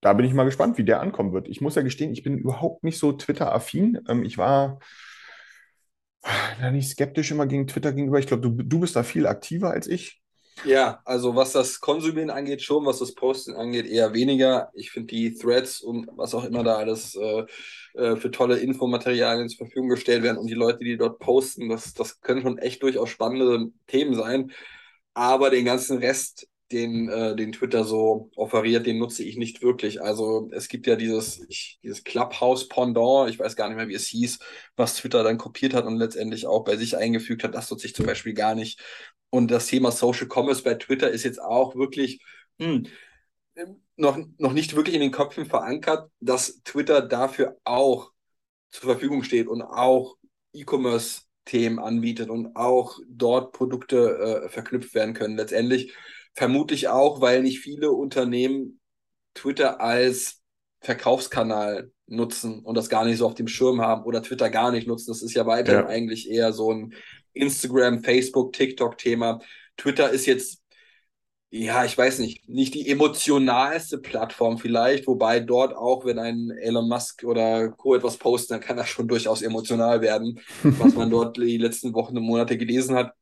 [0.01, 1.47] da bin ich mal gespannt, wie der ankommen wird.
[1.47, 3.99] Ich muss ja gestehen, ich bin überhaupt nicht so Twitter-affin.
[4.07, 4.79] Ähm, ich war
[6.59, 8.19] da nicht skeptisch immer gegen Twitter gegenüber.
[8.19, 10.20] Ich glaube, du, du bist da viel aktiver als ich.
[10.63, 14.69] Ja, also was das Konsumieren angeht, schon, was das Posten angeht, eher weniger.
[14.75, 17.45] Ich finde die Threads und was auch immer da alles äh,
[17.95, 21.95] äh, für tolle Infomaterialien zur Verfügung gestellt werden und die Leute, die dort posten, das,
[21.95, 24.51] das können schon echt durchaus spannende Themen sein.
[25.15, 30.01] Aber den ganzen Rest, den, äh, den Twitter so offeriert, den nutze ich nicht wirklich.
[30.01, 34.07] Also es gibt ja dieses, ich, dieses Clubhouse-Pendant, ich weiß gar nicht mehr, wie es
[34.07, 34.39] hieß,
[34.75, 37.55] was Twitter dann kopiert hat und letztendlich auch bei sich eingefügt hat.
[37.55, 38.79] Das nutze ich zum Beispiel gar nicht.
[39.29, 42.21] Und das Thema Social Commerce bei Twitter ist jetzt auch wirklich
[42.59, 42.87] hm,
[43.95, 48.11] noch, noch nicht wirklich in den Köpfen verankert, dass Twitter dafür auch
[48.69, 50.17] zur Verfügung steht und auch
[50.53, 55.37] E-Commerce-Themen anbietet und auch dort Produkte äh, verknüpft werden können.
[55.37, 55.93] Letztendlich
[56.33, 58.79] vermutlich auch, weil nicht viele Unternehmen
[59.33, 60.41] Twitter als
[60.81, 64.87] Verkaufskanal nutzen und das gar nicht so auf dem Schirm haben oder Twitter gar nicht
[64.87, 65.11] nutzen.
[65.11, 65.87] Das ist ja weiterhin ja.
[65.87, 66.93] eigentlich eher so ein
[67.33, 69.39] Instagram, Facebook, TikTok-Thema.
[69.77, 70.61] Twitter ist jetzt,
[71.49, 76.89] ja, ich weiß nicht, nicht die emotionalste Plattform vielleicht, wobei dort auch, wenn ein Elon
[76.89, 77.95] Musk oder Co.
[77.95, 82.17] etwas posten, dann kann das schon durchaus emotional werden, was man dort die letzten Wochen
[82.17, 83.13] und Monate gelesen hat.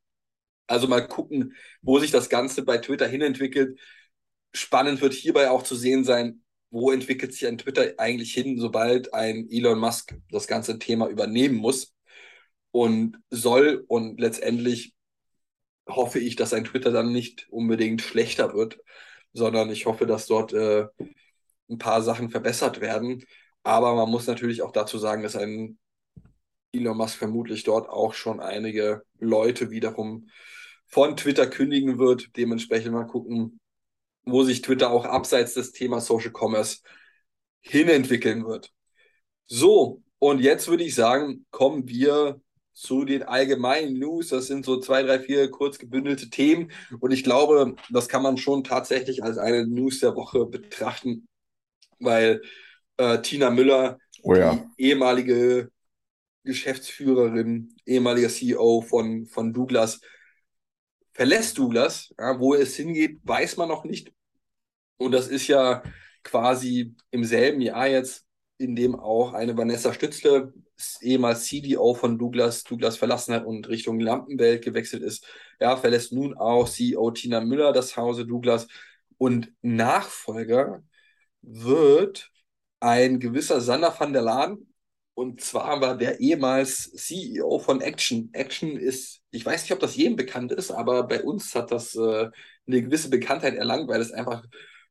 [0.70, 3.80] Also mal gucken, wo sich das Ganze bei Twitter hinentwickelt.
[4.54, 9.14] Spannend wird hierbei auch zu sehen sein, wo entwickelt sich ein Twitter eigentlich hin, sobald
[9.14, 11.94] ein Elon Musk das ganze Thema übernehmen muss.
[12.72, 13.84] und soll.
[13.88, 14.94] Und letztendlich
[15.88, 18.78] hoffe ich, dass sein Twitter dann nicht unbedingt schlechter wird,
[19.32, 20.86] sondern ich hoffe, dass dort äh,
[21.70, 23.24] ein paar Sachen verbessert werden.
[23.64, 25.78] Aber man muss natürlich auch dazu sagen, dass ein
[26.72, 30.28] Elon Musk vermutlich dort auch schon einige Leute wiederum
[30.90, 32.36] von Twitter kündigen wird.
[32.36, 33.60] Dementsprechend mal gucken,
[34.24, 36.78] wo sich Twitter auch abseits des Themas Social Commerce
[37.62, 38.72] hinentwickeln wird.
[39.46, 42.40] So, und jetzt würde ich sagen, kommen wir
[42.72, 44.28] zu den allgemeinen News.
[44.28, 46.70] Das sind so zwei, drei, vier kurz gebündelte Themen.
[47.00, 51.26] Und ich glaube, das kann man schon tatsächlich als eine News der Woche betrachten,
[51.98, 52.42] weil
[52.96, 54.56] äh, Tina Müller, Oh ja.
[54.78, 55.70] die ehemalige
[56.44, 60.00] Geschäftsführerin, ehemaliger CEO von, von Douglas,
[61.20, 62.14] verlässt Douglas.
[62.18, 64.10] Ja, wo es hingeht, weiß man noch nicht.
[64.96, 65.82] Und das ist ja
[66.22, 70.54] quasi im selben Jahr jetzt, in dem auch eine Vanessa Stützle,
[71.02, 75.26] ehemals CDO von Douglas, Douglas verlassen hat und Richtung Lampenwelt gewechselt ist.
[75.60, 78.66] Ja, verlässt nun auch CEO Tina Müller das Hause Douglas.
[79.18, 80.82] Und Nachfolger
[81.42, 82.30] wird
[82.80, 84.69] ein gewisser Sander van der Laan.
[85.20, 88.30] Und zwar war der ehemals CEO von Action.
[88.32, 91.94] Action ist, ich weiß nicht, ob das jedem bekannt ist, aber bei uns hat das
[91.94, 92.30] äh,
[92.66, 94.42] eine gewisse Bekanntheit erlangt, weil es einfach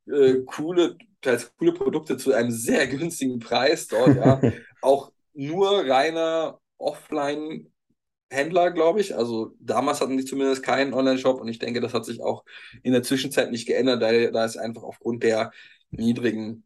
[0.06, 4.40] äh, coole, teils coole Produkte zu einem sehr günstigen Preis dort, ja,
[4.84, 9.16] auch nur reiner Offline-Händler, glaube ich.
[9.16, 12.46] Also damals hatten die zumindest keinen Online-Shop und ich denke, das hat sich auch
[12.84, 15.50] in der Zwischenzeit nicht geändert, da, da es einfach aufgrund der
[15.90, 16.66] niedrigen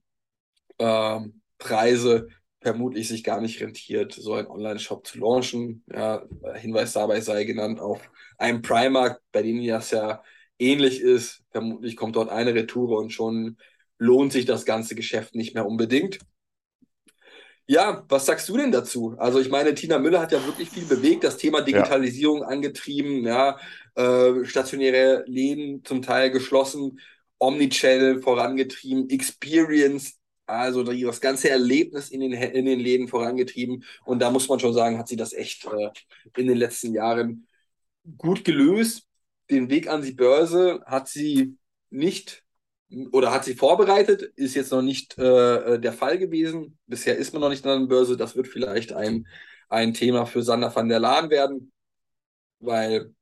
[0.79, 2.27] ähm, Preise
[2.63, 5.83] vermutlich sich gar nicht rentiert, so einen Online-Shop zu launchen.
[5.91, 6.23] Ja,
[6.55, 10.23] Hinweis dabei sei genannt auf einem Primark, bei dem das ja
[10.57, 11.43] ähnlich ist.
[11.51, 13.57] Vermutlich kommt dort eine Retour und schon
[13.97, 16.19] lohnt sich das ganze Geschäft nicht mehr unbedingt.
[17.65, 19.15] Ja, was sagst du denn dazu?
[19.17, 22.47] Also ich meine, Tina Müller hat ja wirklich viel bewegt, das Thema Digitalisierung ja.
[22.47, 23.57] angetrieben, ja,
[23.95, 26.99] äh, stationäre Läden zum Teil geschlossen,
[27.39, 33.83] Omnichannel vorangetrieben, Experience, also das ganze Erlebnis in den, in den Läden vorangetrieben.
[34.05, 35.89] Und da muss man schon sagen, hat sie das echt äh,
[36.37, 37.47] in den letzten Jahren
[38.17, 39.07] gut gelöst.
[39.49, 41.57] Den Weg an die Börse hat sie
[41.89, 42.43] nicht
[43.11, 46.77] oder hat sie vorbereitet, ist jetzt noch nicht äh, der Fall gewesen.
[46.85, 48.17] Bisher ist man noch nicht an der Börse.
[48.17, 49.27] Das wird vielleicht ein,
[49.69, 51.71] ein Thema für Sander van der Laan werden,
[52.59, 53.13] weil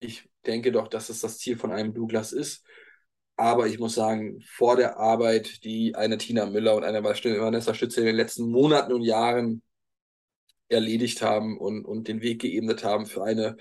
[0.00, 2.64] ich denke doch, dass es das Ziel von einem Douglas ist.
[3.38, 8.00] Aber ich muss sagen, vor der Arbeit, die eine Tina Müller und eine Vanessa Stütze
[8.00, 9.62] in den letzten Monaten und Jahren
[10.68, 13.56] erledigt haben und, und den Weg geebnet haben für eine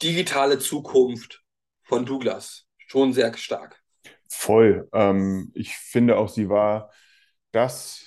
[0.00, 1.42] digitale Zukunft
[1.82, 3.82] von Douglas, schon sehr stark.
[4.28, 4.88] Voll.
[4.92, 6.92] Ähm, ich finde auch, sie war
[7.50, 8.06] das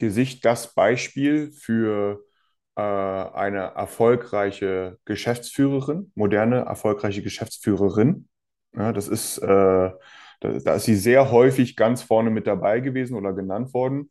[0.00, 2.24] Gesicht, das Beispiel für
[2.74, 8.28] äh, eine erfolgreiche Geschäftsführerin, moderne, erfolgreiche Geschäftsführerin.
[8.74, 9.90] Ja, das ist, äh,
[10.42, 14.10] da, da, ist sie sehr häufig ganz vorne mit dabei gewesen oder genannt worden.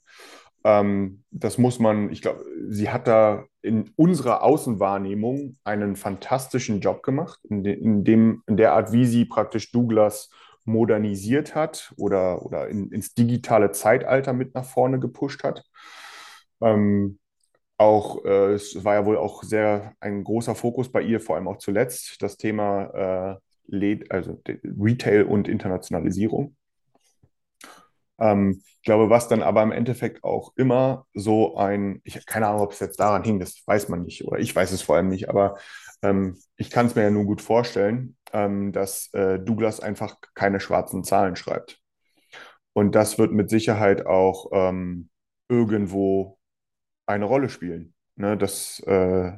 [0.64, 7.04] Ähm, das muss man, ich glaube, sie hat da in unserer Außenwahrnehmung einen fantastischen Job
[7.04, 10.30] gemacht, in, de, in, dem, in der Art, wie sie praktisch Douglas
[10.64, 15.64] modernisiert hat oder, oder in, ins digitale Zeitalter mit nach vorne gepusht hat.
[16.62, 17.20] Ähm,
[17.78, 21.48] auch, äh, es war ja wohl auch sehr ein großer Fokus bei ihr, vor allem
[21.48, 23.51] auch zuletzt, das Thema äh,
[24.10, 26.56] also Retail und Internationalisierung.
[28.20, 32.48] Ähm, ich glaube, was dann aber im Endeffekt auch immer so ein, ich habe keine
[32.48, 34.96] Ahnung, ob es jetzt daran hing, das weiß man nicht, oder ich weiß es vor
[34.96, 35.58] allem nicht, aber
[36.02, 40.60] ähm, ich kann es mir ja nur gut vorstellen, ähm, dass äh, Douglas einfach keine
[40.60, 41.80] schwarzen Zahlen schreibt.
[42.74, 45.10] Und das wird mit Sicherheit auch ähm,
[45.50, 46.40] irgendwo
[47.06, 47.94] eine Rolle spielen.
[48.16, 48.38] Ne?
[48.38, 49.34] Dass, äh,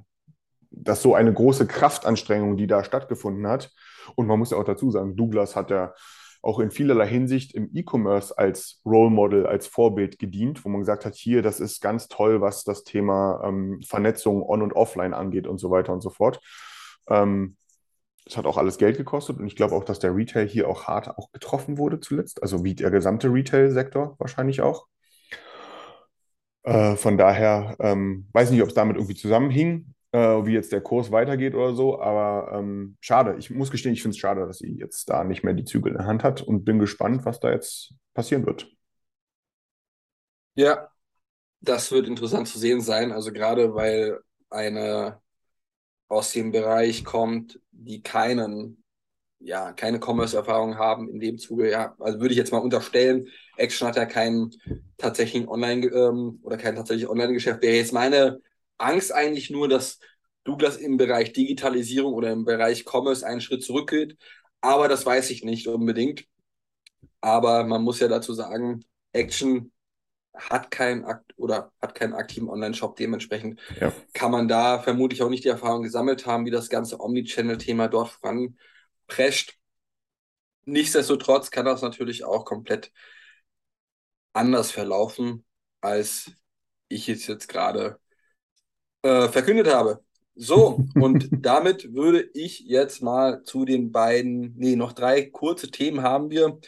[0.75, 3.71] dass so eine große Kraftanstrengung, die da stattgefunden hat,
[4.15, 5.93] und man muss ja auch dazu sagen, Douglas hat ja
[6.41, 11.05] auch in vielerlei Hinsicht im E-Commerce als Role Model, als Vorbild gedient, wo man gesagt
[11.05, 15.47] hat, hier, das ist ganz toll, was das Thema ähm, Vernetzung on- und offline angeht
[15.47, 16.41] und so weiter und so fort.
[17.07, 17.55] Ähm,
[18.35, 21.17] hat auch alles Geld gekostet und ich glaube auch, dass der Retail hier auch hart
[21.17, 24.87] auch getroffen wurde zuletzt, also wie der gesamte Retail-Sektor wahrscheinlich auch.
[26.63, 30.81] Äh, von daher ähm, weiß nicht, ob es damit irgendwie zusammenhing, äh, wie jetzt der
[30.81, 33.35] Kurs weitergeht oder so, aber ähm, schade.
[33.39, 35.91] Ich muss gestehen, ich finde es schade, dass sie jetzt da nicht mehr die Zügel
[35.93, 38.67] in der Hand hat und bin gespannt, was da jetzt passieren wird.
[40.55, 40.89] Ja,
[41.61, 43.11] das wird interessant zu sehen sein.
[43.11, 45.21] Also gerade weil eine
[46.09, 48.83] aus dem Bereich kommt, die keinen,
[49.39, 53.87] ja, keine Commerce-Erfahrung haben in dem Zuge, ja, also würde ich jetzt mal unterstellen, Action
[53.87, 54.51] hat ja keinen
[54.97, 57.61] tatsächlichen Online- ähm, oder kein tatsächlich Online-Geschäft.
[57.61, 58.41] Wäre jetzt meine
[58.83, 59.99] Angst eigentlich nur, dass
[60.43, 64.17] Douglas im Bereich Digitalisierung oder im Bereich Commerce einen Schritt zurückgeht.
[64.61, 66.25] Aber das weiß ich nicht unbedingt.
[67.21, 69.71] Aber man muss ja dazu sagen, Action
[70.33, 72.95] hat keinen Akt oder hat keinen aktiven Online-Shop.
[72.95, 73.93] Dementsprechend Ja.
[74.13, 78.09] kann man da vermutlich auch nicht die Erfahrung gesammelt haben, wie das ganze Omnichannel-Thema dort
[78.09, 79.57] voranprescht.
[80.65, 82.91] Nichtsdestotrotz kann das natürlich auch komplett
[84.33, 85.45] anders verlaufen,
[85.81, 86.31] als
[86.87, 87.99] ich es jetzt gerade
[89.03, 90.01] äh, verkündet habe.
[90.35, 96.01] So, und damit würde ich jetzt mal zu den beiden, nee, noch drei kurze Themen
[96.03, 96.59] haben wir.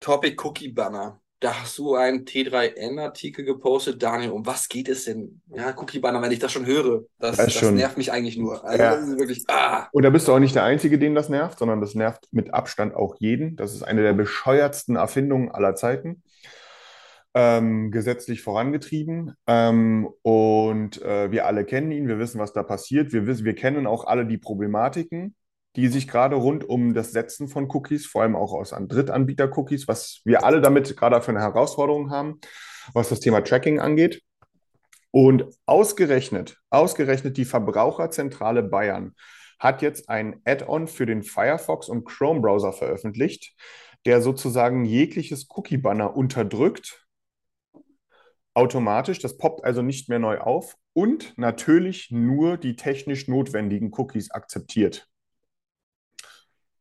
[0.00, 1.20] Topic Cookie Banner.
[1.40, 4.30] Da hast du einen T3N-Artikel gepostet, Daniel.
[4.30, 5.40] Um was geht es denn?
[5.54, 7.74] Ja, Cookie Banner, wenn ich das schon höre, das, Das das schon.
[7.76, 8.62] nervt mich eigentlich nur.
[8.62, 8.96] Also, Ja.
[8.96, 9.88] das ist wirklich, ah.
[9.92, 12.52] Und da bist du auch nicht der Einzige, den das nervt, sondern das nervt mit
[12.52, 13.56] Abstand auch jeden.
[13.56, 16.22] Das ist eine der bescheuertsten Erfindungen aller Zeiten.
[17.32, 19.34] Ähm, gesetzlich vorangetrieben.
[19.46, 23.12] Ähm, und äh, wir alle kennen ihn, wir wissen, was da passiert.
[23.12, 25.36] Wir wissen, wir kennen auch alle die Problematiken,
[25.76, 29.86] die sich gerade rund um das Setzen von Cookies, vor allem auch aus an Drittanbieter-Cookies,
[29.86, 32.40] was wir alle damit gerade für eine Herausforderung haben,
[32.94, 34.22] was das Thema Tracking angeht.
[35.12, 39.14] Und ausgerechnet, ausgerechnet die Verbraucherzentrale Bayern
[39.60, 43.54] hat jetzt ein Add-on für den Firefox und Chrome-Browser veröffentlicht,
[44.06, 47.06] der sozusagen jegliches Cookie-Banner unterdrückt,
[48.54, 49.18] automatisch.
[49.18, 55.08] Das poppt also nicht mehr neu auf und natürlich nur die technisch notwendigen Cookies akzeptiert.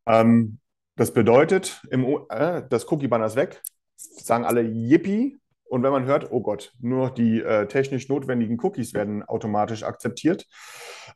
[0.06, 0.60] Ähm,
[0.96, 3.62] das bedeutet, im, äh, das Cookie-Banner ist weg,
[3.96, 5.40] sagen alle Yippie.
[5.64, 10.48] Und wenn man hört, oh Gott, nur die äh, technisch notwendigen Cookies werden automatisch akzeptiert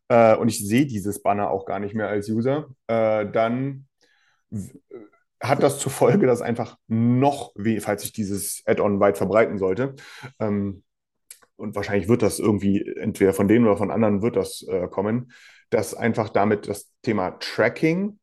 [0.10, 3.88] äh, und ich sehe dieses Banner auch gar nicht mehr als User, äh, dann
[5.44, 9.96] hat das zur Folge, dass einfach noch, falls sich dieses Add-on weit verbreiten sollte,
[10.40, 10.84] ähm,
[11.56, 15.32] und wahrscheinlich wird das irgendwie entweder von denen oder von anderen wird das äh, kommen,
[15.70, 18.20] dass einfach damit das Thema Tracking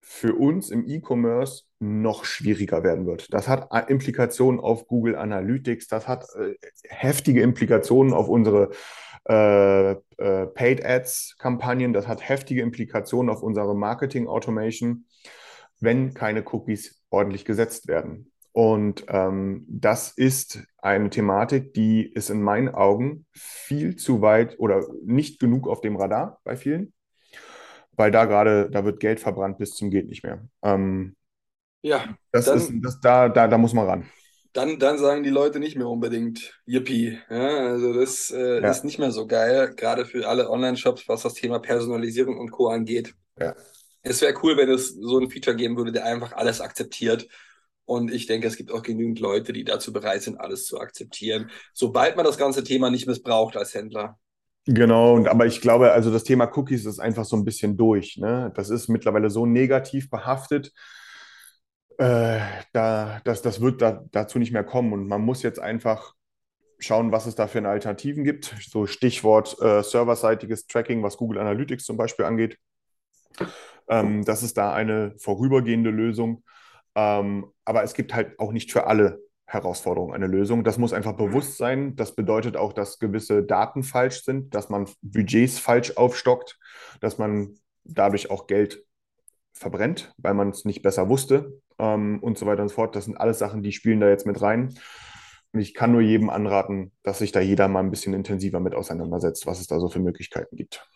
[0.00, 3.32] für uns im E-Commerce noch schwieriger werden wird.
[3.32, 6.54] Das hat äh, Implikationen auf Google Analytics, das hat äh,
[6.88, 8.70] heftige Implikationen auf unsere
[9.28, 15.06] äh, äh, Paid Ads Kampagnen, das hat heftige Implikationen auf unsere Marketing Automation,
[15.82, 18.30] wenn keine Cookies ordentlich gesetzt werden.
[18.52, 24.86] Und ähm, das ist eine Thematik, die ist in meinen Augen viel zu weit oder
[25.04, 26.92] nicht genug auf dem Radar bei vielen,
[27.92, 30.42] weil da gerade, da wird Geld verbrannt bis zum geht nicht mehr.
[30.62, 31.16] Ähm,
[31.82, 34.04] Ja, das Dann- ist, das, da, da, da muss man ran.
[34.52, 37.18] dann, dann sagen die Leute nicht mehr unbedingt Yippie.
[37.30, 38.70] Ja, also das äh, Ja.
[38.70, 42.68] ist nicht mehr so geil, gerade für alle Online-Shops, was das Thema Personalisierung und Co.
[42.68, 43.14] angeht.
[43.40, 43.54] Ja.
[44.02, 47.28] Es wäre cool, wenn es so ein Feature geben würde, der einfach alles akzeptiert.
[47.84, 51.50] Und ich denke, es gibt auch genügend Leute, die dazu bereit sind, alles zu akzeptieren,
[51.72, 54.18] sobald man das ganze Thema nicht missbraucht als Händler.
[54.64, 58.16] Genau, und aber ich glaube, also das Thema Cookies ist einfach so ein bisschen durch.
[58.18, 58.52] Ne?
[58.54, 60.72] Das ist mittlerweile so negativ behaftet,
[61.98, 62.40] äh,
[62.72, 64.92] da, das, das wird da, dazu nicht mehr kommen.
[64.92, 66.14] Und man muss jetzt einfach
[66.78, 68.54] schauen, was es da für Alternativen gibt.
[68.60, 72.58] So Stichwort äh, serverseitiges Tracking, was Google Analytics zum Beispiel angeht.
[73.88, 76.42] Ähm, das ist da eine vorübergehende Lösung.
[76.94, 80.64] Ähm, aber es gibt halt auch nicht für alle Herausforderungen eine Lösung.
[80.64, 81.94] Das muss einfach bewusst sein.
[81.96, 86.58] Das bedeutet auch, dass gewisse Daten falsch sind, dass man Budgets falsch aufstockt,
[87.00, 87.54] dass man
[87.84, 88.84] dadurch auch Geld
[89.52, 92.96] verbrennt, weil man es nicht besser wusste ähm, und so weiter und so fort.
[92.96, 94.74] Das sind alles Sachen, die spielen da jetzt mit rein.
[95.52, 98.74] Und ich kann nur jedem anraten, dass sich da jeder mal ein bisschen intensiver mit
[98.74, 100.88] auseinandersetzt, was es da so für Möglichkeiten gibt.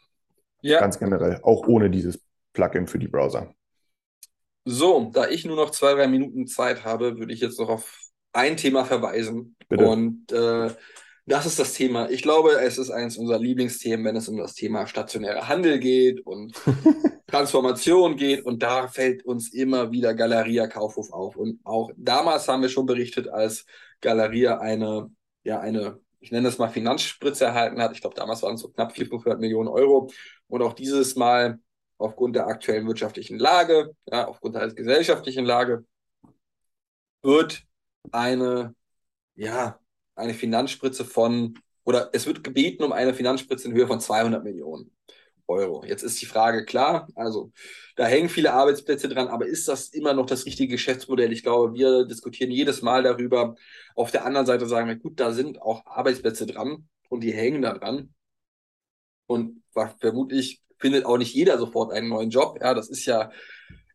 [0.62, 2.24] Ja, Ganz generell, auch ohne dieses
[2.57, 3.55] Plugin für die Browser.
[4.65, 8.01] so, da ich nur noch zwei, drei Minuten Zeit habe, würde ich jetzt noch auf
[8.33, 9.57] ein Thema verweisen.
[9.69, 9.87] Bitte.
[9.87, 10.71] Und äh,
[11.27, 12.09] das ist das Thema.
[12.09, 16.25] Ich glaube, es ist eines unserer Lieblingsthemen, wenn es um das Thema stationärer Handel geht
[16.25, 16.55] und
[17.27, 18.45] Transformation geht.
[18.45, 21.37] Und da fällt uns immer wieder Galeria Kaufhof auf.
[21.37, 23.67] Und auch damals haben wir schon berichtet, als
[24.01, 25.11] Galeria eine,
[25.43, 27.93] ja, eine, ich nenne das mal Finanzspritze erhalten hat.
[27.93, 30.11] Ich glaube, damals waren es so knapp 400 Millionen Euro.
[30.49, 31.59] Und auch dieses Mal
[31.99, 35.85] aufgrund der aktuellen wirtschaftlichen Lage, ja, aufgrund der gesellschaftlichen Lage,
[37.23, 37.63] wird
[38.13, 38.75] eine,
[39.35, 39.81] ja,
[40.15, 44.97] eine Finanzspritze von, oder es wird gebeten um eine Finanzspritze in Höhe von 200 Millionen
[45.49, 45.85] Euro.
[45.85, 47.53] Jetzt ist die Frage klar, also
[47.97, 51.33] da hängen viele Arbeitsplätze dran, aber ist das immer noch das richtige Geschäftsmodell?
[51.33, 53.55] Ich glaube, wir diskutieren jedes Mal darüber.
[53.95, 57.63] Auf der anderen Seite sagen wir, gut, da sind auch Arbeitsplätze dran und die hängen
[57.63, 58.13] da dran.
[59.27, 59.63] Und
[60.01, 62.59] vermutlich findet auch nicht jeder sofort einen neuen Job.
[62.61, 63.31] Ja, das ist ja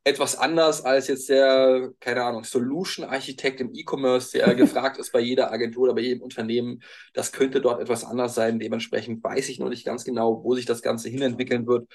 [0.04, 5.52] etwas anders als jetzt der, keine Ahnung, Solution-Architekt im E-Commerce, der gefragt ist bei jeder
[5.52, 6.82] Agentur oder bei jedem Unternehmen.
[7.14, 8.60] Das könnte dort etwas anders sein.
[8.60, 11.88] Dementsprechend weiß ich noch nicht ganz genau, wo sich das Ganze hinentwickeln wird.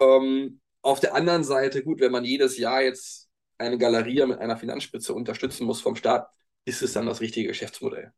[0.00, 3.28] Ähm, auf der anderen Seite, gut, wenn man jedes Jahr jetzt
[3.58, 6.28] eine Galerie mit einer Finanzspitze unterstützen muss vom Staat,
[6.64, 8.12] ist es dann das richtige Geschäftsmodell.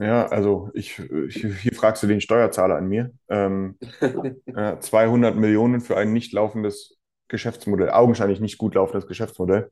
[0.00, 3.12] Ja, also ich, ich, hier fragst du den Steuerzahler an mir.
[3.28, 3.76] Ähm,
[4.46, 6.98] äh, 200 Millionen für ein nicht laufendes
[7.28, 9.68] Geschäftsmodell, augenscheinlich nicht gut laufendes Geschäftsmodell.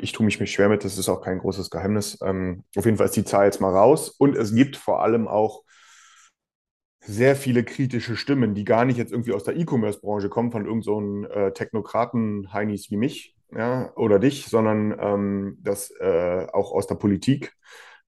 [0.00, 2.18] Ich tue mich schwer mit, das ist auch kein großes Geheimnis.
[2.22, 5.26] Ähm, auf jeden Fall ist die Zahl jetzt mal raus und es gibt vor allem
[5.26, 5.62] auch
[7.00, 11.24] sehr viele kritische Stimmen, die gar nicht jetzt irgendwie aus der E-Commerce-Branche kommen, von irgendeinem
[11.24, 16.96] so äh, Technokraten-Heinis wie mich ja, oder dich, sondern ähm, das äh, auch aus der
[16.96, 17.54] Politik,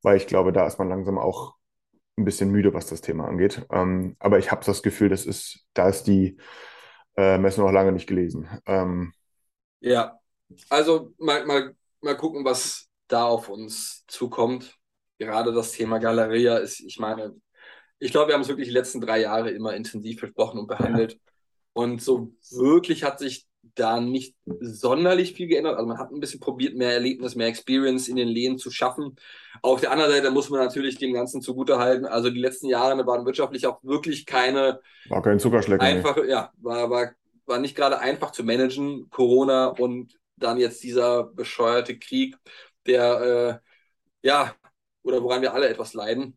[0.02, 1.54] weil ich glaube, da ist man langsam auch
[2.16, 3.66] ein bisschen müde, was das Thema angeht.
[3.70, 6.38] Ähm, aber ich habe das Gefühl, das ist, da ist die
[7.16, 8.48] äh, Messe noch lange nicht gelesen.
[8.66, 9.12] Ähm,
[9.80, 10.18] ja,
[10.68, 14.76] also mal, mal, mal gucken, was da auf uns zukommt.
[15.18, 17.34] Gerade das Thema Galeria ist, ich meine,
[17.98, 21.12] ich glaube, wir haben es wirklich die letzten drei Jahre immer intensiv besprochen und behandelt.
[21.12, 21.18] Ja.
[21.72, 25.76] Und so wirklich hat sich da nicht sonderlich viel geändert.
[25.76, 29.16] Also man hat ein bisschen probiert, mehr Erlebnis, mehr Experience in den Lehen zu schaffen.
[29.62, 32.06] Auf der anderen Seite muss man natürlich dem Ganzen zugutehalten.
[32.06, 35.86] Also die letzten Jahre waren wirtschaftlich auch wirklich keine war kein Zuckerschlecken.
[35.86, 37.12] Einfache, ja, war, war,
[37.46, 39.08] war nicht gerade einfach zu managen.
[39.10, 42.36] Corona und dann jetzt dieser bescheuerte Krieg,
[42.86, 43.62] der
[44.22, 44.54] äh, ja,
[45.02, 46.36] oder woran wir alle etwas leiden.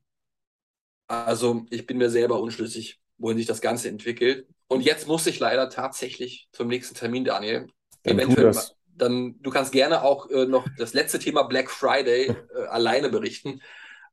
[1.08, 4.48] Also ich bin mir selber unschlüssig, wohin sich das Ganze entwickelt.
[4.70, 7.68] Und jetzt muss ich leider tatsächlich zum nächsten Termin, Daniel.
[8.04, 8.54] Dann Eventuell,
[8.96, 13.62] dann du kannst gerne auch äh, noch das letzte Thema Black Friday äh, alleine berichten.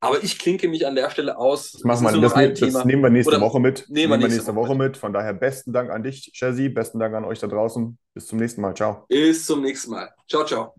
[0.01, 1.73] Aber ich klinke mich an der Stelle aus.
[1.73, 3.87] Das, machen wir, das, das, das nehmen wir nächste Oder Woche mit.
[3.89, 4.89] Nehmen wir nächste, nächste Woche mit.
[4.89, 4.97] mit.
[4.97, 6.69] Von daher besten Dank an dich, Chazzy.
[6.69, 7.97] Besten Dank an euch da draußen.
[8.15, 8.75] Bis zum nächsten Mal.
[8.75, 9.05] Ciao.
[9.09, 10.11] Bis zum nächsten Mal.
[10.29, 10.75] Ciao, ciao.